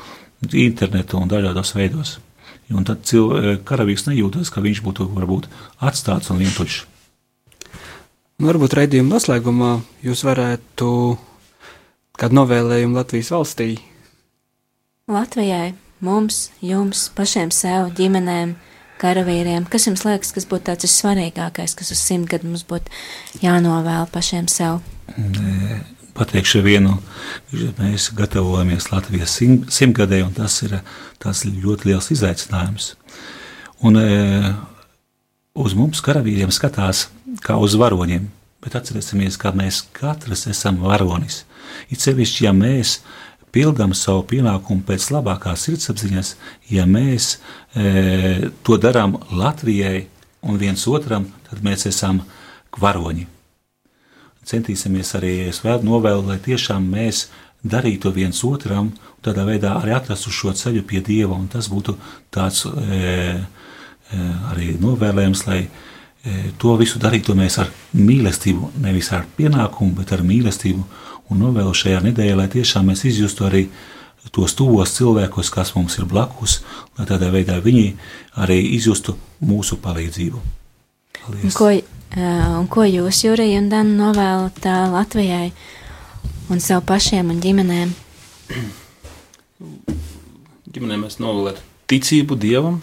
internetu 0.53 1.19
un 1.19 1.29
dažādos 1.29 1.75
veidos. 1.75 2.19
Un 2.71 2.85
tad 2.85 3.03
eh, 3.11 3.59
karavīrs 3.65 4.07
nejūtas, 4.07 4.55
ka 4.55 4.63
viņš 4.63 4.83
būtu 4.87 5.11
varbūt 5.11 5.51
atstāts 5.81 6.31
un 6.31 6.39
vientuļš. 6.39 6.94
Nu, 8.35 8.49
varbūt 8.49 8.75
raidījuma 8.75 9.15
noslēgumā 9.15 9.71
jūs 10.03 10.25
varētu 10.27 10.89
kādu 12.19 12.39
novēlējumu 12.41 12.99
Latvijas 12.99 13.31
valstī. 13.35 13.69
Latvijai, 15.11 15.75
mums, 16.03 16.49
jums, 16.65 17.07
pašiem 17.15 17.53
sev, 17.55 17.93
ģimenēm, 17.95 18.57
karavīriem, 18.99 19.69
kas 19.71 19.87
jums 19.87 20.03
liekas, 20.07 20.35
kas 20.35 20.49
būtu 20.51 20.67
tāds 20.71 20.91
svarīgākais, 20.91 21.77
kas 21.79 21.95
uz 21.95 22.03
simt 22.03 22.31
gadu 22.33 22.51
mums 22.51 22.67
būtu 22.67 22.91
jānovēl 23.45 24.11
pašiem 24.15 24.51
sev? 24.51 24.83
pateikšu 26.15 26.63
vienu, 26.65 26.99
mēs 27.79 28.11
gatavojamies 28.15 28.91
Latvijas 28.93 29.35
sim- 29.35 29.65
simtgadē, 29.71 30.23
un 30.27 30.33
tas 30.35 30.61
ir 30.63 30.79
tas 31.23 31.45
ļoti 31.47 31.91
liels 31.91 32.11
izaicinājums. 32.15 32.93
Un 33.85 33.99
e, 33.99 34.55
uz 35.59 35.75
mums 35.75 36.03
karavīriem 36.05 36.53
skatās 36.55 37.09
kā 37.43 37.57
uz 37.61 37.77
varoņiem, 37.81 38.29
bet 38.65 38.79
atcerēsimies, 38.79 39.39
ka 39.41 39.55
mēs 39.57 39.83
katrs 39.97 40.47
esam 40.53 40.81
varonis. 40.85 41.45
It 41.91 42.05
sevišķi, 42.05 42.47
ja 42.47 42.55
mēs 42.57 42.99
pildām 43.55 43.95
savu 43.95 44.25
pienākumu 44.31 44.87
pēc 44.87 45.11
labākās 45.15 45.67
sirdsapziņas, 45.69 46.35
ja 46.71 46.87
mēs 46.87 47.37
e, 47.75 48.51
to 48.67 48.79
darām 48.83 49.19
Latvijai 49.31 50.09
un 50.45 50.59
viens 50.61 50.89
otram, 50.91 51.31
tad 51.49 51.63
mēs 51.65 51.87
esam 51.91 52.25
varoņi 52.81 53.31
centīsimies 54.49 55.15
arī 55.19 55.35
vēl 55.65 55.85
novēlēt, 55.87 56.29
lai 56.29 56.39
tiešām 56.45 56.87
mēs 56.93 57.29
darītu 57.65 58.13
viens 58.13 58.43
otram, 58.45 58.91
un 58.93 59.25
tādā 59.25 59.47
veidā 59.49 59.79
arī 59.81 59.95
atrastu 59.97 60.33
šo 60.35 60.53
ceļu 60.57 60.85
pie 60.89 61.01
Dieva, 61.05 61.37
un 61.37 61.49
tas 61.49 61.71
būtu 61.73 61.97
tāds 62.35 62.65
e, 62.69 63.01
e, 63.01 64.27
arī 64.53 64.75
novēlējums, 64.81 65.47
lai 65.49 65.63
e, 65.65 65.71
to 66.59 66.77
visu 66.81 67.01
darītu 67.03 67.35
mēs 67.37 67.59
ar 67.61 67.71
mīlestību, 67.97 68.71
nevis 68.81 69.11
ar 69.13 69.27
pienākumu, 69.37 69.97
bet 69.99 70.15
ar 70.17 70.23
mīlestību, 70.25 70.85
un 71.31 71.43
novēlu 71.43 71.75
šajā 71.77 72.01
nedēļā, 72.05 72.39
lai 72.39 72.49
tiešām 72.53 72.89
mēs 72.91 73.05
izjustu 73.11 73.49
arī 73.49 73.67
tos 74.33 74.57
tuvos 74.57 74.95
cilvēkus, 74.97 75.51
kas 75.53 75.75
mums 75.77 75.99
ir 75.99 76.09
blakus, 76.09 76.63
lai 76.99 77.07
tādā 77.09 77.29
veidā 77.33 77.59
viņi 77.63 77.91
arī 78.41 78.57
izjustu 78.77 79.17
mūsu 79.45 79.79
palīdzību. 79.85 80.41
Un 80.41 81.27
Paldies! 81.27 81.57
ko, 81.57 81.69
ā, 81.73 82.33
un 82.59 82.69
ko 82.73 82.87
jūs, 82.89 83.21
Jurija 83.27 83.61
un 83.61 83.69
Dana, 83.73 83.93
novēlat 84.01 84.65
ā, 84.65 84.79
Latvijai 84.93 85.53
un 86.53 86.65
sev 86.65 86.83
pašiem 86.89 87.33
un 87.33 87.45
ģimenēm? 87.45 87.95
ģimenē 90.75 90.99
mēs 91.05 91.21
novēlētu 91.23 91.63
ticību 91.91 92.37
dievam, 92.41 92.81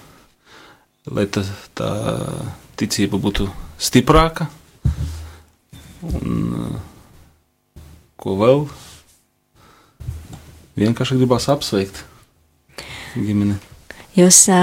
lai 1.09 1.25
tā, 1.33 1.43
tā 1.77 1.89
ticība 2.81 3.19
būtu 3.21 3.47
stiprāka. 3.81 4.49
Un, 6.01 6.37
eh, 6.57 6.79
ko 8.17 8.37
vēl? 8.39 8.65
Vienkārši 10.81 11.19
gribās 11.19 11.49
apsveikt 11.51 12.03
ģimeni. 13.15 13.59
Jūs 14.15 14.43
ā, 14.51 14.61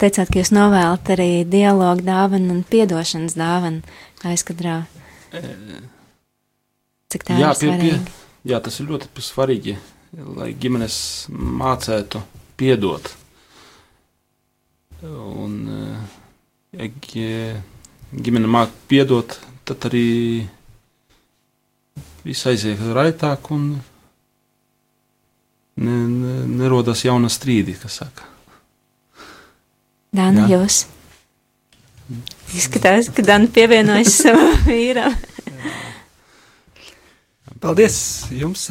teicāt, 0.00 0.30
ka 0.32 0.40
jūs 0.40 0.50
novēlat 0.54 1.12
arī 1.14 1.44
dialogu 1.46 2.02
dāvanu 2.06 2.56
un 2.56 2.64
piedošanas 2.66 3.36
dāvanu 3.38 3.84
aizkadrā. 4.26 4.80
Cik 7.12 7.26
tā 7.28 7.38
jā, 7.38 7.52
ir 7.52 7.60
svarīga? 7.60 8.00
jā, 8.48 8.58
tas 8.64 8.80
ir 8.80 8.88
ļoti 8.90 9.22
svarīgi, 9.22 9.76
lai 10.38 10.52
ģimenes 10.58 10.96
mācētu 11.30 12.22
piedot. 12.58 13.12
Un, 15.02 15.54
eh, 15.68 16.21
ja 16.72 16.88
gi- 17.04 17.60
ģimene 18.12 18.48
māca 18.50 18.72
piedot, 18.88 19.38
tad 19.68 19.86
arī 19.90 20.46
viss 22.24 22.46
aiziet 22.46 22.80
raitāk 22.94 23.50
un 23.54 23.68
ne, 25.76 25.96
ne, 25.96 26.34
nerodas 26.62 27.04
jauna 27.04 27.30
strīdi, 27.32 27.74
kas 27.80 28.00
saka. 28.02 28.28
Dana, 30.12 30.44
Jā. 30.46 30.58
jūs? 30.58 30.82
Izskatās, 32.52 33.08
ka 33.16 33.24
Dana 33.24 33.48
pievienojas 33.48 34.18
savam 34.26 34.58
vīram. 34.68 35.14
Paldies 37.62 37.96
jums! 38.34 38.66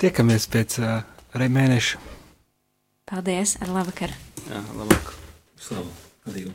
Tiekamies 0.00 0.48
pēc 0.50 0.78
arī 0.82 1.46
mēneša. 1.52 2.00
Paldies, 3.12 3.54
ar 3.62 3.70
labvakaru! 3.76 4.16
Jā, 4.48 4.62
labāk. 4.74 5.12
Slavu 5.62 5.90
Dievu! 6.32 6.54